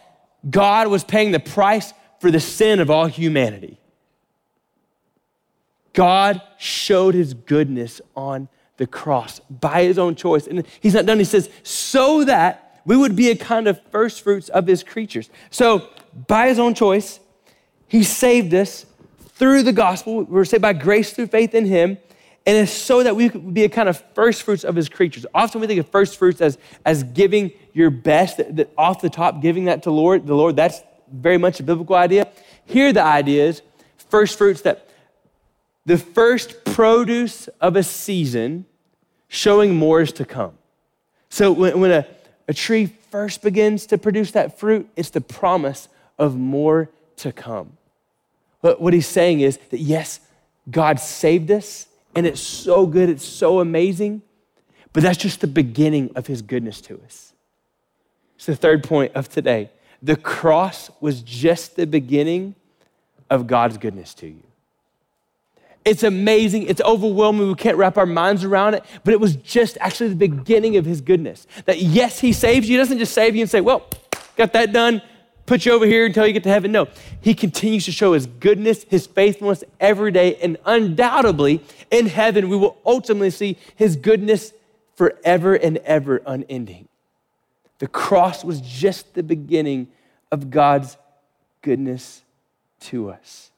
God 0.48 0.88
was 0.88 1.04
paying 1.04 1.32
the 1.32 1.40
price 1.40 1.92
for 2.20 2.30
the 2.30 2.40
sin 2.40 2.80
of 2.80 2.90
all 2.90 3.06
humanity. 3.06 3.78
God 5.92 6.40
showed 6.58 7.14
his 7.14 7.34
goodness 7.34 8.00
on 8.14 8.48
the 8.76 8.86
cross 8.86 9.40
by 9.48 9.84
his 9.84 9.98
own 9.98 10.14
choice. 10.14 10.46
And 10.46 10.66
he's 10.80 10.94
not 10.94 11.06
done. 11.06 11.18
He 11.18 11.24
says, 11.24 11.50
so 11.62 12.24
that 12.24 12.80
we 12.84 12.96
would 12.96 13.16
be 13.16 13.30
a 13.30 13.36
kind 13.36 13.66
of 13.66 13.80
first 13.90 14.22
fruits 14.22 14.48
of 14.50 14.66
his 14.66 14.84
creatures. 14.84 15.28
So, 15.50 15.88
by 16.28 16.48
his 16.48 16.58
own 16.58 16.74
choice, 16.74 17.20
he 17.88 18.04
saved 18.04 18.54
us 18.54 18.86
through 19.34 19.64
the 19.64 19.72
gospel. 19.72 20.22
We're 20.22 20.44
saved 20.44 20.62
by 20.62 20.72
grace 20.72 21.12
through 21.12 21.26
faith 21.26 21.54
in 21.54 21.66
him. 21.66 21.98
And 22.46 22.56
it's 22.56 22.72
so 22.72 23.02
that 23.02 23.16
we 23.16 23.28
could 23.28 23.52
be 23.52 23.64
a 23.64 23.68
kind 23.68 23.88
of 23.88 24.02
first 24.14 24.44
fruits 24.44 24.62
of 24.62 24.76
his 24.76 24.88
creatures. 24.88 25.26
Often 25.34 25.62
we 25.62 25.66
think 25.66 25.80
of 25.80 25.88
first 25.88 26.16
fruits 26.16 26.40
as, 26.40 26.58
as 26.84 27.02
giving 27.02 27.50
your 27.72 27.90
best, 27.90 28.36
that, 28.36 28.54
that 28.56 28.72
off 28.78 29.00
the 29.00 29.10
top, 29.10 29.42
giving 29.42 29.64
that 29.64 29.82
to 29.82 29.90
Lord, 29.90 30.26
the 30.26 30.34
Lord. 30.34 30.54
That's 30.54 30.80
very 31.12 31.38
much 31.38 31.58
a 31.58 31.64
biblical 31.64 31.96
idea. 31.96 32.28
Here, 32.64 32.92
the 32.92 33.02
idea 33.02 33.46
is 33.46 33.62
first 34.10 34.38
fruits 34.38 34.62
that 34.62 34.88
the 35.84 35.98
first 35.98 36.64
produce 36.64 37.48
of 37.60 37.76
a 37.76 37.82
season 37.82 38.64
showing 39.28 39.74
more 39.74 40.00
is 40.00 40.12
to 40.12 40.24
come. 40.24 40.52
So 41.28 41.50
when, 41.52 41.80
when 41.80 41.90
a, 41.90 42.06
a 42.48 42.54
tree 42.54 42.86
first 43.10 43.42
begins 43.42 43.86
to 43.86 43.98
produce 43.98 44.30
that 44.32 44.58
fruit, 44.58 44.88
it's 44.94 45.10
the 45.10 45.20
promise 45.20 45.88
of 46.18 46.36
more 46.36 46.90
to 47.16 47.32
come. 47.32 47.76
But 48.62 48.80
what 48.80 48.94
he's 48.94 49.06
saying 49.06 49.40
is 49.40 49.58
that 49.70 49.80
yes, 49.80 50.20
God 50.70 50.98
saved 51.00 51.50
us, 51.50 51.86
and 52.16 52.26
it's 52.26 52.40
so 52.40 52.86
good, 52.86 53.08
it's 53.08 53.24
so 53.24 53.60
amazing, 53.60 54.22
but 54.92 55.02
that's 55.02 55.18
just 55.18 55.40
the 55.40 55.46
beginning 55.46 56.10
of 56.16 56.26
his 56.26 56.42
goodness 56.42 56.80
to 56.82 57.00
us. 57.04 57.34
It's 58.36 58.46
the 58.46 58.56
third 58.56 58.82
point 58.82 59.12
of 59.14 59.28
today. 59.28 59.70
The 60.02 60.16
cross 60.16 60.90
was 61.00 61.22
just 61.22 61.76
the 61.76 61.86
beginning 61.86 62.54
of 63.30 63.46
God's 63.46 63.78
goodness 63.78 64.14
to 64.14 64.26
you. 64.26 64.42
It's 65.84 66.02
amazing. 66.02 66.64
It's 66.64 66.80
overwhelming. 66.80 67.46
We 67.46 67.54
can't 67.54 67.76
wrap 67.76 67.96
our 67.96 68.06
minds 68.06 68.42
around 68.42 68.74
it, 68.74 68.84
but 69.04 69.14
it 69.14 69.20
was 69.20 69.36
just 69.36 69.78
actually 69.80 70.10
the 70.10 70.28
beginning 70.28 70.76
of 70.76 70.84
his 70.84 71.00
goodness. 71.00 71.46
That 71.64 71.80
yes, 71.80 72.18
he 72.18 72.32
saves 72.32 72.68
you. 72.68 72.74
He 72.74 72.78
doesn't 72.78 72.98
just 72.98 73.14
save 73.14 73.36
you 73.36 73.42
and 73.42 73.50
say, 73.50 73.60
well, 73.60 73.86
got 74.36 74.52
that 74.54 74.72
done, 74.72 75.00
put 75.46 75.64
you 75.64 75.72
over 75.72 75.86
here 75.86 76.04
until 76.04 76.26
you 76.26 76.32
get 76.32 76.42
to 76.42 76.50
heaven. 76.50 76.72
No, 76.72 76.88
he 77.20 77.34
continues 77.34 77.84
to 77.86 77.92
show 77.92 78.12
his 78.12 78.26
goodness, 78.26 78.84
his 78.84 79.06
faithfulness 79.06 79.64
every 79.80 80.10
day. 80.10 80.36
And 80.36 80.58
undoubtedly, 80.66 81.62
in 81.90 82.06
heaven, 82.06 82.48
we 82.48 82.56
will 82.56 82.76
ultimately 82.84 83.30
see 83.30 83.56
his 83.76 83.96
goodness 83.96 84.52
forever 84.96 85.54
and 85.54 85.78
ever 85.78 86.20
unending. 86.26 86.88
The 87.78 87.86
cross 87.86 88.44
was 88.44 88.60
just 88.60 89.14
the 89.14 89.22
beginning 89.22 89.88
of 90.32 90.50
God's 90.50 90.96
goodness 91.62 92.22
to 92.80 93.10
us. 93.10 93.50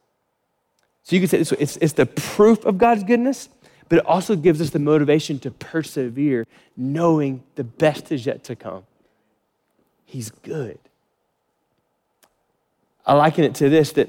So 1.05 1.17
you 1.17 1.21
can 1.21 1.29
say 1.29 1.39
this 1.39 1.53
it's, 1.53 1.77
it's 1.79 1.93
the 1.95 2.07
proof 2.07 2.65
of 2.67 2.77
God's 2.77 3.05
goodness, 3.05 3.49
but 3.89 4.01
it 4.01 4.07
also 4.07 4.37
gives 4.37 4.61
us 4.61 4.71
the 4.71 4.79
motivation 4.79 5.39
to 5.41 5.51
persevere, 5.51 6.47
knowing 6.77 7.43
the 7.55 7.65
best 7.65 8.13
is 8.13 8.27
yet 8.27 8.45
to 8.45 8.57
come. 8.57 8.85
He's 10.05 10.31
good. 10.31 10.79
I 13.09 13.15
liken 13.15 13.45
it 13.45 13.55
to 13.57 13.69
this 13.69 13.93
that 13.93 14.09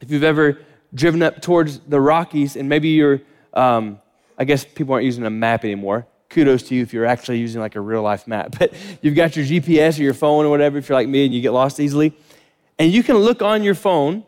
if 0.00 0.10
you've 0.10 0.24
ever 0.24 0.60
driven 0.94 1.22
up 1.22 1.42
towards 1.42 1.80
the 1.80 2.00
Rockies 2.00 2.56
and 2.56 2.68
maybe 2.68 2.90
you're, 2.90 3.20
um, 3.52 4.00
I 4.38 4.44
guess 4.44 4.64
people 4.64 4.94
aren't 4.94 5.04
using 5.04 5.24
a 5.26 5.30
map 5.30 5.64
anymore. 5.64 6.06
Kudos 6.30 6.62
to 6.64 6.74
you 6.74 6.82
if 6.82 6.92
you're 6.92 7.04
actually 7.04 7.38
using 7.38 7.60
like 7.60 7.74
a 7.74 7.80
real 7.80 8.02
life 8.02 8.26
map. 8.26 8.54
But 8.58 8.72
you've 9.02 9.16
got 9.16 9.36
your 9.36 9.44
GPS 9.44 9.98
or 9.98 10.02
your 10.02 10.14
phone 10.14 10.46
or 10.46 10.50
whatever, 10.50 10.78
if 10.78 10.88
you're 10.88 10.96
like 10.96 11.08
me 11.08 11.24
and 11.24 11.34
you 11.34 11.40
get 11.40 11.52
lost 11.52 11.80
easily. 11.80 12.16
And 12.78 12.92
you 12.92 13.02
can 13.02 13.16
look 13.16 13.42
on 13.42 13.62
your 13.62 13.74
phone 13.74 14.24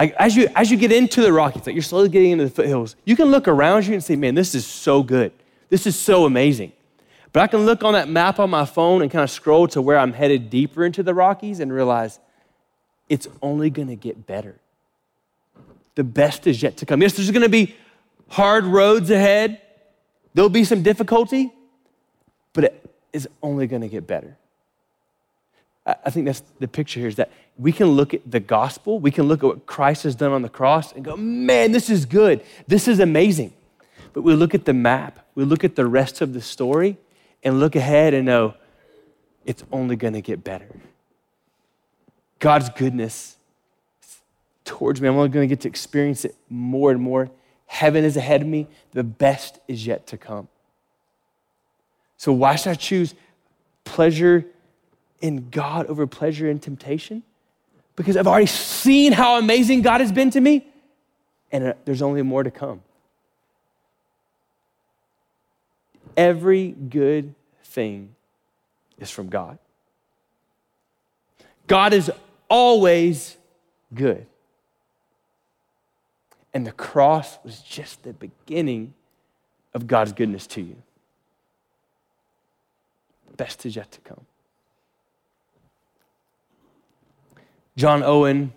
like 0.00 0.14
as 0.18 0.34
you 0.34 0.48
as 0.56 0.70
you 0.70 0.78
get 0.78 0.92
into 0.92 1.20
the 1.20 1.30
Rockies, 1.30 1.66
like 1.66 1.74
you're 1.74 1.82
slowly 1.82 2.08
getting 2.08 2.30
into 2.30 2.44
the 2.44 2.50
foothills, 2.50 2.96
you 3.04 3.16
can 3.16 3.26
look 3.26 3.46
around 3.46 3.86
you 3.86 3.92
and 3.92 4.02
say, 4.02 4.16
man, 4.16 4.34
this 4.34 4.54
is 4.54 4.66
so 4.66 5.02
good. 5.02 5.30
This 5.68 5.86
is 5.86 5.94
so 5.94 6.24
amazing. 6.24 6.72
But 7.32 7.42
I 7.42 7.46
can 7.46 7.66
look 7.66 7.84
on 7.84 7.92
that 7.92 8.08
map 8.08 8.38
on 8.38 8.48
my 8.48 8.64
phone 8.64 9.02
and 9.02 9.10
kind 9.10 9.22
of 9.22 9.30
scroll 9.30 9.68
to 9.68 9.82
where 9.82 9.98
I'm 9.98 10.14
headed 10.14 10.48
deeper 10.48 10.86
into 10.86 11.02
the 11.02 11.12
Rockies 11.12 11.60
and 11.60 11.70
realize 11.70 12.18
it's 13.10 13.28
only 13.42 13.68
gonna 13.68 13.96
get 13.96 14.26
better. 14.26 14.54
The 15.96 16.04
best 16.04 16.46
is 16.46 16.62
yet 16.62 16.78
to 16.78 16.86
come. 16.86 17.02
Yes, 17.02 17.12
there's 17.12 17.30
gonna 17.30 17.50
be 17.50 17.74
hard 18.28 18.64
roads 18.64 19.10
ahead, 19.10 19.60
there'll 20.32 20.48
be 20.48 20.64
some 20.64 20.82
difficulty, 20.82 21.52
but 22.54 22.64
it 22.64 22.90
is 23.12 23.28
only 23.42 23.66
gonna 23.66 23.88
get 23.88 24.06
better. 24.06 24.38
I 25.86 26.10
think 26.10 26.26
that's 26.26 26.42
the 26.58 26.68
picture 26.68 27.00
here 27.00 27.08
is 27.08 27.16
that 27.16 27.30
we 27.58 27.72
can 27.72 27.88
look 27.88 28.14
at 28.14 28.30
the 28.30 28.40
gospel, 28.40 29.00
we 29.00 29.10
can 29.10 29.24
look 29.24 29.42
at 29.42 29.46
what 29.46 29.66
Christ 29.66 30.04
has 30.04 30.14
done 30.14 30.32
on 30.32 30.42
the 30.42 30.48
cross 30.48 30.92
and 30.92 31.04
go, 31.04 31.16
man, 31.16 31.72
this 31.72 31.90
is 31.90 32.06
good. 32.06 32.42
This 32.66 32.86
is 32.86 33.00
amazing. 33.00 33.52
But 34.12 34.22
we 34.22 34.34
look 34.34 34.54
at 34.54 34.64
the 34.64 34.72
map, 34.72 35.26
we 35.34 35.44
look 35.44 35.64
at 35.64 35.76
the 35.76 35.86
rest 35.86 36.20
of 36.20 36.32
the 36.32 36.40
story 36.40 36.96
and 37.42 37.60
look 37.60 37.76
ahead 37.76 38.14
and 38.14 38.26
know 38.26 38.54
it's 39.44 39.64
only 39.72 39.96
going 39.96 40.14
to 40.14 40.20
get 40.20 40.44
better. 40.44 40.68
God's 42.40 42.68
goodness 42.70 43.36
towards 44.64 45.00
me, 45.00 45.08
I'm 45.08 45.16
only 45.16 45.28
going 45.28 45.48
to 45.48 45.52
get 45.52 45.62
to 45.62 45.68
experience 45.68 46.24
it 46.24 46.34
more 46.48 46.90
and 46.90 47.00
more. 47.00 47.30
Heaven 47.66 48.04
is 48.04 48.16
ahead 48.16 48.42
of 48.42 48.48
me, 48.48 48.66
the 48.92 49.04
best 49.04 49.60
is 49.68 49.86
yet 49.86 50.08
to 50.08 50.18
come. 50.18 50.48
So, 52.16 52.32
why 52.32 52.56
should 52.56 52.70
I 52.70 52.74
choose 52.74 53.14
pleasure? 53.84 54.44
in 55.20 55.50
God 55.50 55.86
over 55.86 56.06
pleasure 56.06 56.48
in 56.48 56.58
temptation 56.58 57.22
because 57.96 58.16
I've 58.16 58.26
already 58.26 58.46
seen 58.46 59.12
how 59.12 59.38
amazing 59.38 59.82
God 59.82 60.00
has 60.00 60.10
been 60.10 60.30
to 60.30 60.40
me, 60.40 60.66
and 61.52 61.64
uh, 61.64 61.72
there's 61.84 62.02
only 62.02 62.22
more 62.22 62.42
to 62.42 62.50
come. 62.50 62.82
Every 66.16 66.68
good 66.70 67.34
thing 67.64 68.14
is 68.98 69.10
from 69.10 69.28
God. 69.28 69.58
God 71.66 71.92
is 71.92 72.10
always 72.50 73.38
good. 73.94 74.26
And 76.52 76.66
the 76.66 76.72
cross 76.72 77.38
was 77.44 77.60
just 77.60 78.02
the 78.02 78.12
beginning 78.12 78.92
of 79.72 79.86
God's 79.86 80.12
goodness 80.12 80.46
to 80.48 80.60
you. 80.60 80.76
Best 83.36 83.64
is 83.64 83.76
yet 83.76 83.90
to 83.92 84.00
come. 84.00 84.26
John 87.76 88.02
Owen, 88.02 88.52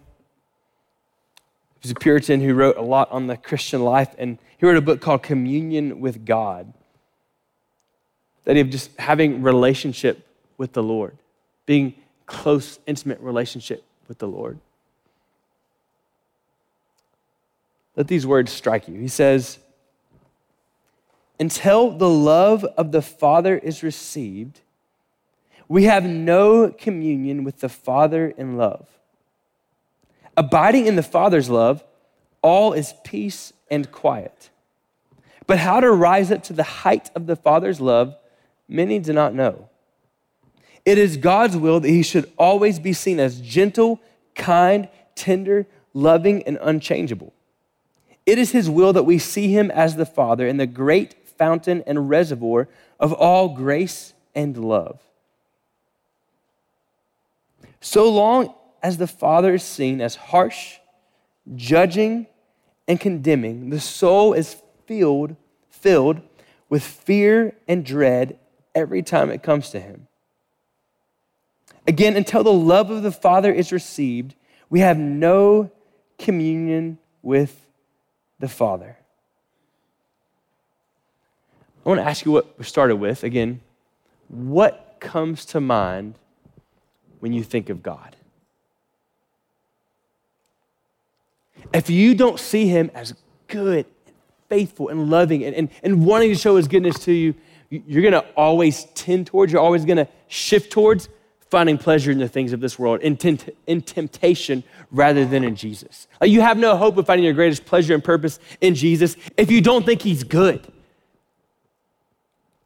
he's 1.80 1.92
a 1.92 1.96
Puritan 1.96 2.42
who 2.42 2.54
wrote 2.54 2.76
a 2.76 2.82
lot 2.82 3.10
on 3.12 3.28
the 3.28 3.38
Christian 3.38 3.84
life, 3.84 4.14
and 4.18 4.40
he 4.58 4.66
wrote 4.66 4.76
a 4.76 4.82
book 4.82 5.00
called 5.00 5.24
Communion 5.24 6.02
with 6.02 6.26
God. 6.26 6.74
That 8.44 8.58
of 8.58 8.70
just 8.72 8.94
having 9.00 9.42
relationship 9.42 10.28
with 10.58 10.74
the 10.74 10.84
Lord, 10.84 11.18
being 11.66 11.94
close, 12.26 12.80
intimate 12.86 13.20
relationship 13.20 13.84
with 14.08 14.20
the 14.20 14.28
Lord. 14.28 14.60
Let 17.96 18.08
these 18.08 18.26
words 18.26 18.52
strike 18.52 18.88
you. 18.88 19.00
He 19.00 19.08
says, 19.08 19.60
Until 21.40 21.92
the 21.92 22.10
love 22.10 22.64
of 22.78 22.92
the 22.92 23.02
Father 23.02 23.58
is 23.58 23.84
received, 23.84 24.62
we 25.68 25.84
have 25.84 26.04
no 26.04 26.70
communion 26.70 27.44
with 27.44 27.60
the 27.60 27.70
Father 27.70 28.28
in 28.38 28.58
love. 28.58 28.88
Abiding 30.36 30.88
in 30.88 30.96
the 30.96 31.04
Father's 31.04 31.50
love, 31.50 31.84
all 32.42 32.74
is 32.74 32.94
peace 33.04 33.54
and 33.70 33.92
quiet. 33.92 34.50
But 35.46 35.60
how 35.60 35.80
to 35.80 35.92
rise 35.92 36.32
up 36.32 36.44
to 36.44 36.54
the 36.54 36.64
height 36.64 37.12
of 37.16 37.28
the 37.28 37.36
Father's 37.36 37.80
love, 37.80 38.16
many 38.68 39.00
do 39.00 39.14
not 39.14 39.36
know. 39.36 39.70
It 40.86 40.98
is 40.98 41.18
God's 41.18 41.56
will 41.56 41.80
that 41.80 41.90
he 41.90 42.04
should 42.04 42.32
always 42.38 42.80
be 42.80 42.94
seen 42.94 43.20
as 43.20 43.40
gentle, 43.40 44.02
kind, 44.36 44.90
tender, 45.16 45.66
loving, 45.94 46.44
and 46.44 46.58
unchangeable. 46.62 47.34
It 48.26 48.38
is 48.38 48.52
his 48.52 48.70
will 48.70 48.94
that 48.94 49.04
we 49.04 49.20
see 49.20 49.50
him 49.50 49.72
as 49.72 49.96
the 49.96 50.06
Father 50.06 50.48
and 50.48 50.60
the 50.60 50.68
great 50.68 51.28
fountain 51.38 51.84
and 51.86 52.10
reservoir 52.10 52.68
of 53.00 53.14
all 53.14 53.50
grace 53.50 54.14
and 54.36 54.58
love. 54.58 55.00
So 57.82 58.10
long 58.10 58.54
as 58.82 58.98
the 58.98 59.08
Father 59.08 59.56
is 59.56 59.64
seen 59.64 60.02
as 60.02 60.16
harsh, 60.16 60.78
judging, 61.56 62.28
and 62.88 63.00
condemning, 63.00 63.70
the 63.70 63.80
soul 63.80 64.34
is 64.34 64.62
filled, 64.86 65.36
filled 65.70 66.22
with 66.70 66.84
fear 66.84 67.56
and 67.68 67.86
dread 67.86 68.38
every 68.74 69.02
time 69.02 69.30
it 69.30 69.44
comes 69.44 69.70
to 69.70 69.80
him. 69.80 70.08
Again, 71.88 72.16
until 72.16 72.44
the 72.44 72.54
love 72.54 72.90
of 72.90 73.04
the 73.04 73.12
Father 73.12 73.52
is 73.52 73.72
received, 73.72 74.36
we 74.70 74.80
have 74.80 74.98
no 74.98 75.70
communion 76.18 76.98
with 77.22 77.68
the 78.40 78.48
Father. 78.48 78.98
I 81.86 81.90
want 81.90 82.00
to 82.00 82.06
ask 82.06 82.26
you 82.26 82.32
what 82.32 82.58
we 82.58 82.64
started 82.64 82.96
with. 82.96 83.24
Again, 83.24 83.60
what 84.30 84.98
comes 85.02 85.46
to 85.48 85.60
mind 85.60 86.16
when 87.20 87.34
you 87.34 87.44
think 87.44 87.70
of 87.70 87.84
God? 87.84 88.16
If 91.74 91.90
you 91.90 92.16
don't 92.16 92.40
see 92.40 92.68
him 92.68 92.90
as 92.94 93.14
good, 93.48 93.86
and 94.06 94.16
faithful, 94.48 94.90
and 94.90 95.10
loving, 95.10 95.44
and, 95.44 95.56
and, 95.56 95.70
and 95.82 96.06
wanting 96.06 96.30
to 96.30 96.36
show 96.36 96.56
his 96.56 96.68
goodness 96.68 97.00
to 97.00 97.12
you, 97.12 97.36
you're 97.70 98.02
going 98.02 98.14
to 98.14 98.26
always 98.36 98.86
tend 98.94 99.28
towards, 99.28 99.52
you're 99.52 99.62
always 99.62 99.84
going 99.84 99.98
to 99.98 100.08
shift 100.28 100.72
towards 100.72 101.10
finding 101.54 101.78
pleasure 101.78 102.10
in 102.10 102.18
the 102.18 102.28
things 102.28 102.52
of 102.52 102.62
this 102.62 102.80
world, 102.80 103.00
in, 103.02 103.16
in 103.68 103.80
temptation 103.80 104.64
rather 104.90 105.24
than 105.24 105.44
in 105.44 105.56
Jesus. 105.56 106.08
Like 106.20 106.32
you 106.32 106.42
have 106.42 106.58
no 106.58 106.76
hope 106.76 106.98
of 106.98 107.06
finding 107.06 107.26
your 107.26 107.36
greatest 107.36 107.64
pleasure 107.64 107.94
and 107.94 108.04
purpose 108.04 108.40
in 108.60 108.74
Jesus 108.74 109.16
if 109.38 109.52
you 109.52 109.62
don't 109.62 109.86
think 109.86 110.02
he's 110.02 110.24
good. 110.24 110.66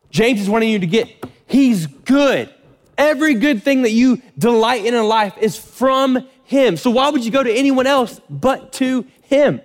James 0.10 0.39
is 0.39 0.50
wanting 0.50 0.69
you 0.69 0.80
to 0.80 0.88
get, 0.88 1.10
he's 1.47 1.86
good. 1.86 2.50
Every 2.97 3.34
good 3.34 3.62
thing 3.62 3.82
that 3.82 3.91
you 3.91 4.21
delight 4.38 4.86
in 4.86 4.93
in 4.93 5.04
life 5.04 5.38
is 5.38 5.58
from 5.58 6.26
him. 6.45 6.78
So 6.78 6.89
why 6.89 7.10
would 7.10 7.26
you 7.26 7.32
go 7.32 7.43
to 7.43 7.52
anyone 7.52 7.88
else 7.88 8.21
but 8.30 8.71
to 8.73 9.06
him? 9.23 9.60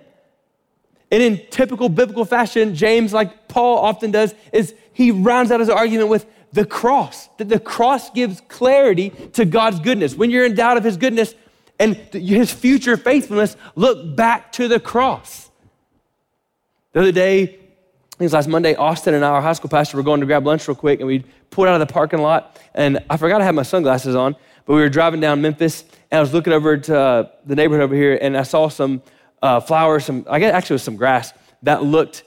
And 1.13 1.21
in 1.21 1.39
typical 1.51 1.89
biblical 1.89 2.25
fashion, 2.25 2.73
James, 2.73 3.13
like 3.13 3.47
Paul 3.47 3.77
often 3.77 4.09
does, 4.09 4.33
is 4.51 4.73
he 4.93 5.11
rounds 5.11 5.51
out 5.51 5.59
his 5.59 5.69
argument 5.69 6.09
with 6.09 6.25
the 6.53 6.65
cross, 6.65 7.29
that 7.37 7.49
the 7.49 7.59
cross 7.59 8.09
gives 8.09 8.41
clarity 8.41 9.11
to 9.33 9.45
God's 9.45 9.79
goodness. 9.79 10.15
When 10.15 10.31
you're 10.31 10.43
in 10.43 10.55
doubt 10.55 10.77
of 10.77 10.83
his 10.83 10.97
goodness 10.97 11.35
and 11.77 11.95
his 12.13 12.51
future 12.51 12.97
faithfulness, 12.97 13.55
look 13.75 14.15
back 14.15 14.51
to 14.53 14.67
the 14.67 14.79
cross. 14.79 15.51
The 16.93 17.01
other 17.01 17.11
day, 17.11 17.43
I 17.43 17.45
think 17.45 17.61
it 18.19 18.23
was 18.23 18.33
last 18.33 18.47
Monday, 18.47 18.73
Austin 18.73 19.13
and 19.13 19.23
I, 19.23 19.29
our 19.29 19.41
high 19.41 19.53
school 19.53 19.69
pastor, 19.69 19.97
were 19.97 20.03
going 20.03 20.19
to 20.19 20.25
grab 20.25 20.47
lunch 20.47 20.67
real 20.67 20.73
quick, 20.73 20.99
and 20.99 21.05
we 21.05 21.25
pulled 21.51 21.67
out 21.67 21.79
of 21.79 21.87
the 21.87 21.93
parking 21.93 22.23
lot, 22.23 22.59
and 22.73 22.97
I 23.07 23.17
forgot 23.17 23.39
I 23.39 23.45
had 23.45 23.53
my 23.53 23.61
sunglasses 23.61 24.15
on, 24.15 24.35
but 24.65 24.73
we 24.73 24.81
were 24.81 24.89
driving 24.89 25.19
down 25.19 25.43
Memphis, 25.43 25.83
and 26.09 26.17
I 26.17 26.21
was 26.21 26.33
looking 26.33 26.53
over 26.53 26.75
to 26.75 26.99
uh, 26.99 27.29
the 27.45 27.55
neighborhood 27.55 27.83
over 27.83 27.93
here, 27.93 28.17
and 28.19 28.35
I 28.35 28.41
saw 28.41 28.67
some 28.67 29.03
uh, 29.43 29.59
flowers, 29.59 30.05
some, 30.05 30.25
I 30.29 30.39
guess 30.39 30.53
actually 30.53 30.75
was 30.75 30.83
some 30.83 30.95
grass 30.95 31.33
that 31.63 31.83
looked 31.83 32.23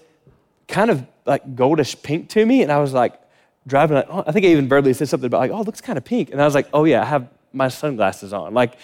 kind 0.68 0.90
of 0.90 1.04
like 1.24 1.56
goldish 1.56 2.00
pink 2.02 2.28
to 2.30 2.44
me, 2.44 2.62
and 2.62 2.70
I 2.70 2.78
was 2.78 2.92
like, 2.92 3.18
driving, 3.66 3.96
like, 3.96 4.06
oh, 4.08 4.22
I 4.26 4.32
think 4.32 4.46
I 4.46 4.50
even 4.50 4.68
verbally 4.68 4.92
said 4.92 5.08
something 5.08 5.26
about 5.26 5.38
like, 5.38 5.50
oh, 5.50 5.60
it 5.62 5.66
looks 5.66 5.80
kind 5.80 5.96
of 5.96 6.04
pink. 6.04 6.30
And 6.30 6.40
I 6.40 6.44
was 6.44 6.54
like, 6.54 6.68
oh 6.72 6.84
yeah, 6.84 7.02
I 7.02 7.06
have 7.06 7.28
my 7.52 7.68
sunglasses 7.68 8.32
on. 8.32 8.54
Like, 8.54 8.76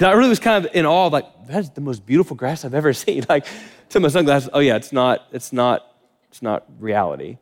I 0.00 0.12
really 0.12 0.30
was 0.30 0.38
kind 0.38 0.64
of 0.64 0.74
in 0.74 0.86
awe, 0.86 1.08
like, 1.08 1.26
that's 1.46 1.68
the 1.70 1.82
most 1.82 2.06
beautiful 2.06 2.34
grass 2.36 2.64
I've 2.64 2.72
ever 2.72 2.92
seen. 3.04 3.26
Like, 3.28 3.46
to 3.90 4.00
my 4.00 4.08
sunglasses, 4.08 4.48
oh 4.52 4.60
yeah, 4.60 4.76
it's 4.76 4.92
not, 4.92 5.26
it's 5.32 5.52
not, 5.52 5.84
it's 6.28 6.40
not 6.40 6.64
reality. 6.78 7.38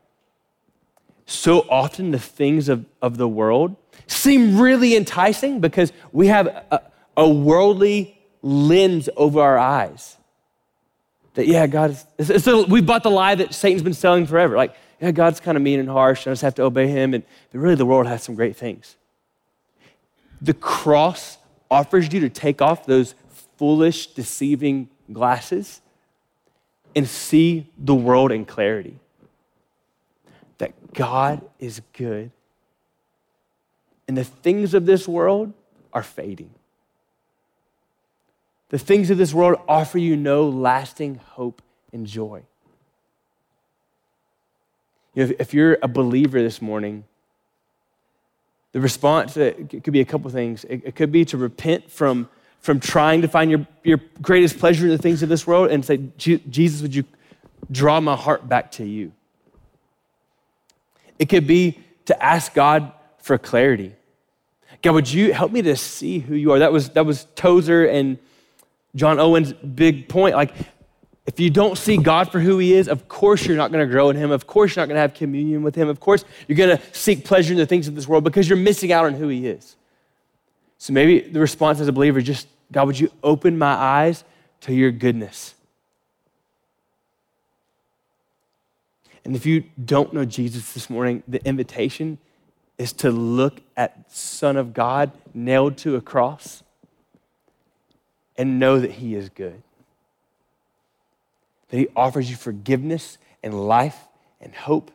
So 1.25 1.61
often 1.69 2.11
the 2.11 2.19
things 2.19 2.67
of, 2.67 2.85
of 3.01 3.17
the 3.17 3.27
world 3.27 3.77
seem 4.07 4.59
really 4.59 4.97
enticing 4.97 5.61
because 5.61 5.93
we 6.11 6.27
have 6.27 6.47
a, 6.47 6.81
a 7.15 7.29
worldly 7.29 8.17
lens 8.41 9.07
over 9.15 9.39
our 9.39 9.57
eyes. 9.57 10.17
That, 11.33 11.47
yeah, 11.47 11.65
God 11.67 11.97
is, 12.17 12.43
so 12.43 12.65
we 12.65 12.81
bought 12.81 13.03
the 13.03 13.11
lie 13.11 13.35
that 13.35 13.53
Satan's 13.53 13.83
been 13.83 13.93
selling 13.93 14.25
forever. 14.27 14.57
Like, 14.57 14.75
yeah, 15.01 15.11
God's 15.11 15.39
kind 15.39 15.55
of 15.55 15.63
mean 15.63 15.79
and 15.79 15.89
harsh, 15.89 16.25
and 16.25 16.31
I 16.31 16.33
just 16.33 16.41
have 16.41 16.55
to 16.55 16.63
obey 16.63 16.87
him. 16.87 17.13
And, 17.13 17.23
but 17.51 17.59
really, 17.59 17.75
the 17.75 17.85
world 17.85 18.05
has 18.07 18.23
some 18.23 18.35
great 18.35 18.55
things. 18.55 18.95
The 20.41 20.53
cross 20.53 21.37
offers 21.69 22.11
you 22.11 22.19
to 22.21 22.29
take 22.29 22.61
off 22.61 22.85
those 22.85 23.15
foolish, 23.57 24.07
deceiving 24.07 24.89
glasses 25.13 25.81
and 26.95 27.07
see 27.07 27.69
the 27.77 27.95
world 27.95 28.31
in 28.31 28.43
clarity. 28.45 28.99
That 30.57 30.93
God 30.93 31.41
is 31.59 31.81
good, 31.93 32.31
and 34.07 34.17
the 34.17 34.23
things 34.25 34.73
of 34.73 34.85
this 34.85 35.07
world 35.07 35.53
are 35.93 36.03
fading. 36.03 36.51
The 38.71 38.79
things 38.79 39.09
of 39.09 39.17
this 39.17 39.33
world 39.33 39.59
offer 39.67 39.97
you 39.97 40.15
no 40.15 40.47
lasting 40.47 41.15
hope 41.15 41.61
and 41.91 42.07
joy. 42.07 42.43
You 45.13 45.25
know, 45.25 45.33
if, 45.39 45.53
you're 45.53 45.77
a 45.81 45.89
believer 45.89 46.41
this 46.41 46.61
morning, 46.61 47.03
the 48.71 48.79
response 48.79 49.35
uh, 49.35 49.51
it 49.57 49.83
could 49.83 49.91
be 49.91 49.99
a 49.99 50.05
couple 50.05 50.31
things. 50.31 50.63
It, 50.63 50.83
it, 50.85 50.95
could 50.95 51.11
be 51.11 51.25
to 51.25 51.37
repent 51.37 51.91
from, 51.91 52.29
from 52.61 52.79
trying 52.79 53.21
to 53.23 53.27
find 53.27 53.51
your, 53.51 53.67
your 53.83 53.99
greatest 54.21 54.57
pleasure 54.57 54.85
in 54.85 54.91
the 54.91 54.97
things 54.97 55.21
of 55.21 55.27
this 55.27 55.45
world 55.45 55.69
and 55.69 55.83
say, 55.83 55.97
Jesus, 56.17 56.81
would 56.81 56.95
you 56.95 57.03
draw 57.69 57.99
my 57.99 58.15
heart 58.15 58.47
back 58.47 58.71
to 58.73 58.85
you? 58.85 59.11
It 61.19 61.27
could 61.27 61.45
be 61.45 61.77
to 62.05 62.23
ask 62.23 62.53
God 62.53 62.93
for 63.17 63.37
clarity. 63.37 63.95
God, 64.81 64.93
would 64.93 65.11
you 65.11 65.33
help 65.33 65.51
me 65.51 65.61
to 65.61 65.75
see 65.75 66.19
who 66.19 66.35
you 66.35 66.53
are? 66.53 66.59
That 66.59 66.71
was, 66.71 66.91
that 66.91 67.05
was 67.05 67.27
Tozer 67.35 67.85
and 67.85 68.17
John 68.95 69.19
Owen's 69.19 69.53
big 69.53 70.09
point. 70.09 70.35
Like, 70.35 70.53
if 71.25 71.39
you 71.39 71.49
don't 71.49 71.77
see 71.77 71.97
God 71.97 72.31
for 72.31 72.39
who 72.39 72.57
He 72.57 72.73
is, 72.73 72.87
of 72.87 73.07
course 73.07 73.45
you're 73.45 73.57
not 73.57 73.71
going 73.71 73.87
to 73.87 73.91
grow 73.91 74.09
in 74.09 74.15
Him. 74.15 74.31
Of 74.31 74.47
course 74.47 74.75
you're 74.75 74.81
not 74.81 74.87
going 74.87 74.95
to 74.95 75.01
have 75.01 75.13
communion 75.13 75.63
with 75.63 75.75
Him. 75.75 75.87
Of 75.87 75.99
course 75.99 76.25
you're 76.47 76.57
going 76.57 76.77
to 76.77 76.83
seek 76.93 77.25
pleasure 77.25 77.53
in 77.53 77.57
the 77.57 77.65
things 77.65 77.87
of 77.87 77.95
this 77.95 78.07
world 78.07 78.23
because 78.23 78.49
you're 78.49 78.57
missing 78.57 78.91
out 78.91 79.05
on 79.05 79.13
who 79.13 79.27
He 79.27 79.47
is. 79.47 79.75
So 80.77 80.93
maybe 80.93 81.19
the 81.19 81.39
response 81.39 81.79
as 81.79 81.87
a 81.87 81.91
believer 81.91 82.19
is 82.19 82.25
just, 82.25 82.47
God, 82.71 82.87
would 82.87 82.99
you 82.99 83.11
open 83.23 83.57
my 83.57 83.73
eyes 83.73 84.23
to 84.61 84.73
your 84.73 84.91
goodness? 84.91 85.53
And 89.23 89.35
if 89.35 89.45
you 89.45 89.65
don't 89.83 90.13
know 90.13 90.25
Jesus 90.25 90.73
this 90.73 90.89
morning, 90.89 91.21
the 91.27 91.45
invitation 91.45 92.17
is 92.77 92.93
to 92.93 93.11
look 93.11 93.61
at 93.77 94.11
Son 94.11 94.57
of 94.57 94.73
God 94.73 95.11
nailed 95.35 95.77
to 95.77 95.95
a 95.95 96.01
cross 96.01 96.63
and 98.41 98.59
know 98.59 98.79
that 98.79 98.91
He 98.91 99.13
is 99.13 99.29
good 99.29 99.61
that 101.71 101.77
He 101.77 101.87
offers 101.95 102.29
you 102.29 102.35
forgiveness 102.35 103.17
and 103.41 103.67
life 103.67 103.97
and 104.39 104.53
hope 104.53 104.91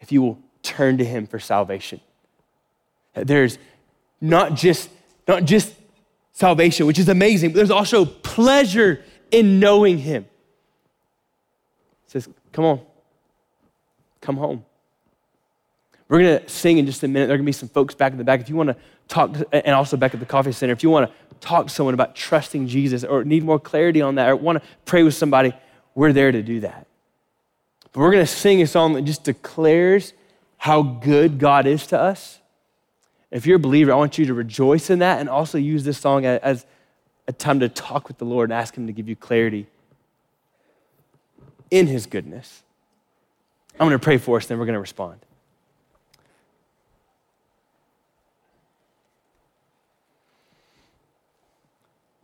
if 0.00 0.12
you 0.12 0.20
will 0.20 0.38
turn 0.62 0.98
to 0.98 1.04
Him 1.04 1.26
for 1.26 1.38
salvation. 1.38 2.00
That 3.14 3.26
There's 3.26 3.58
not 4.20 4.54
just, 4.54 4.90
not 5.26 5.44
just 5.44 5.74
salvation, 6.32 6.86
which 6.86 6.98
is 6.98 7.08
amazing, 7.08 7.50
but 7.50 7.56
there's 7.56 7.70
also 7.70 8.04
pleasure 8.04 9.02
in 9.30 9.58
knowing 9.58 9.98
Him. 9.98 10.26
Says, 12.08 12.28
Come 12.52 12.64
on, 12.64 12.80
come 14.20 14.36
home. 14.36 14.64
We're 16.08 16.22
going 16.22 16.40
to 16.40 16.48
sing 16.48 16.78
in 16.78 16.86
just 16.86 17.02
a 17.02 17.08
minute. 17.08 17.26
There 17.26 17.34
are 17.34 17.38
going 17.38 17.44
to 17.44 17.48
be 17.48 17.52
some 17.52 17.68
folks 17.68 17.94
back 17.94 18.12
in 18.12 18.18
the 18.18 18.24
back. 18.24 18.40
If 18.40 18.48
you 18.48 18.56
want 18.56 18.70
to 18.70 18.76
talk, 19.08 19.36
and 19.52 19.74
also 19.74 19.96
back 19.96 20.14
at 20.14 20.20
the 20.20 20.26
coffee 20.26 20.52
center, 20.52 20.72
if 20.72 20.82
you 20.82 20.90
want 20.90 21.10
to 21.10 21.25
talk 21.40 21.66
to 21.66 21.72
someone 21.72 21.94
about 21.94 22.14
trusting 22.14 22.68
Jesus 22.68 23.04
or 23.04 23.24
need 23.24 23.44
more 23.44 23.58
clarity 23.58 24.00
on 24.00 24.16
that 24.16 24.28
or 24.28 24.36
want 24.36 24.62
to 24.62 24.68
pray 24.84 25.02
with 25.02 25.14
somebody, 25.14 25.52
we're 25.94 26.12
there 26.12 26.32
to 26.32 26.42
do 26.42 26.60
that. 26.60 26.86
But 27.92 28.00
we're 28.00 28.12
going 28.12 28.24
to 28.24 28.30
sing 28.30 28.60
a 28.62 28.66
song 28.66 28.92
that 28.94 29.02
just 29.02 29.24
declares 29.24 30.12
how 30.58 30.82
good 30.82 31.38
God 31.38 31.66
is 31.66 31.86
to 31.88 32.00
us. 32.00 32.40
If 33.30 33.46
you're 33.46 33.56
a 33.56 33.60
believer, 33.60 33.92
I 33.92 33.96
want 33.96 34.18
you 34.18 34.26
to 34.26 34.34
rejoice 34.34 34.90
in 34.90 35.00
that 35.00 35.20
and 35.20 35.28
also 35.28 35.58
use 35.58 35.84
this 35.84 35.98
song 35.98 36.24
as 36.24 36.64
a 37.26 37.32
time 37.32 37.60
to 37.60 37.68
talk 37.68 38.08
with 38.08 38.18
the 38.18 38.24
Lord 38.24 38.50
and 38.50 38.58
ask 38.58 38.76
Him 38.76 38.86
to 38.86 38.92
give 38.92 39.08
you 39.08 39.16
clarity 39.16 39.66
in 41.70 41.86
His 41.86 42.06
goodness. 42.06 42.62
I'm 43.78 43.88
going 43.88 43.98
to 43.98 44.02
pray 44.02 44.18
for 44.18 44.36
us, 44.38 44.46
then 44.46 44.58
we're 44.58 44.64
going 44.64 44.74
to 44.74 44.80
respond. 44.80 45.25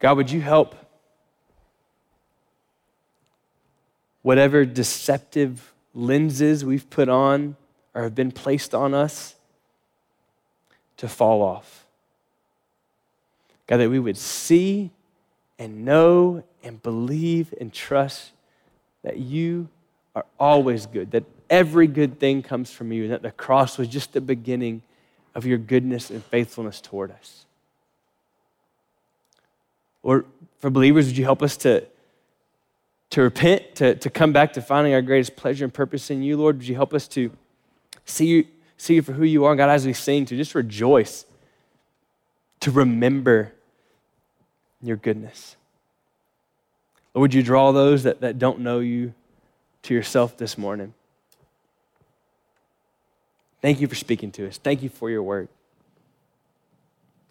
God, 0.02 0.16
would 0.16 0.30
you 0.30 0.40
help 0.40 0.74
whatever 4.22 4.64
deceptive 4.64 5.72
lenses 5.94 6.64
we've 6.64 6.88
put 6.90 7.08
on 7.08 7.56
or 7.94 8.02
have 8.02 8.14
been 8.14 8.32
placed 8.32 8.74
on 8.74 8.94
us 8.94 9.34
to 10.96 11.08
fall 11.08 11.42
off. 11.42 11.84
God, 13.66 13.78
that 13.78 13.90
we 13.90 13.98
would 13.98 14.16
see 14.16 14.90
and 15.58 15.84
know 15.84 16.42
and 16.62 16.82
believe 16.82 17.54
and 17.60 17.72
trust 17.72 18.32
that 19.02 19.18
you 19.18 19.68
are 20.14 20.24
always 20.38 20.86
good, 20.86 21.10
that 21.12 21.24
every 21.50 21.86
good 21.86 22.18
thing 22.18 22.42
comes 22.42 22.70
from 22.70 22.92
you, 22.92 23.04
and 23.04 23.12
that 23.12 23.22
the 23.22 23.30
cross 23.30 23.78
was 23.78 23.88
just 23.88 24.12
the 24.12 24.20
beginning 24.20 24.82
of 25.34 25.46
your 25.46 25.58
goodness 25.58 26.10
and 26.10 26.22
faithfulness 26.24 26.80
toward 26.80 27.10
us. 27.10 27.46
Or 30.02 30.24
for 30.58 30.70
believers, 30.70 31.06
would 31.06 31.16
you 31.16 31.24
help 31.24 31.42
us 31.42 31.56
to 31.58 31.86
to 33.12 33.20
repent, 33.20 33.74
to, 33.74 33.94
to 33.94 34.08
come 34.08 34.32
back 34.32 34.54
to 34.54 34.62
finding 34.62 34.94
our 34.94 35.02
greatest 35.02 35.36
pleasure 35.36 35.66
and 35.66 35.74
purpose 35.74 36.10
in 36.10 36.22
you, 36.22 36.34
Lord. 36.38 36.56
Would 36.56 36.66
you 36.66 36.74
help 36.74 36.94
us 36.94 37.06
to 37.08 37.30
see 38.06 38.24
you, 38.24 38.46
see 38.78 38.94
you 38.94 39.02
for 39.02 39.12
who 39.12 39.24
you 39.24 39.44
are, 39.44 39.54
God, 39.54 39.68
as 39.68 39.84
we 39.84 39.92
sing, 39.92 40.24
to 40.24 40.36
just 40.36 40.54
rejoice, 40.54 41.26
to 42.60 42.70
remember 42.70 43.52
your 44.80 44.96
goodness. 44.96 45.56
Lord, 47.12 47.20
would 47.20 47.34
you 47.34 47.42
draw 47.42 47.70
those 47.70 48.04
that, 48.04 48.22
that 48.22 48.38
don't 48.38 48.60
know 48.60 48.78
you 48.80 49.12
to 49.82 49.92
yourself 49.92 50.38
this 50.38 50.56
morning? 50.56 50.94
Thank 53.60 53.82
you 53.82 53.88
for 53.88 53.94
speaking 53.94 54.32
to 54.32 54.48
us. 54.48 54.56
Thank 54.56 54.82
you 54.82 54.88
for 54.88 55.10
your 55.10 55.22
word. 55.22 55.48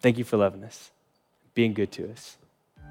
Thank 0.00 0.16
you 0.16 0.22
for 0.22 0.36
loving 0.36 0.62
us, 0.62 0.92
being 1.54 1.74
good 1.74 1.90
to 1.92 2.08
us. 2.12 2.36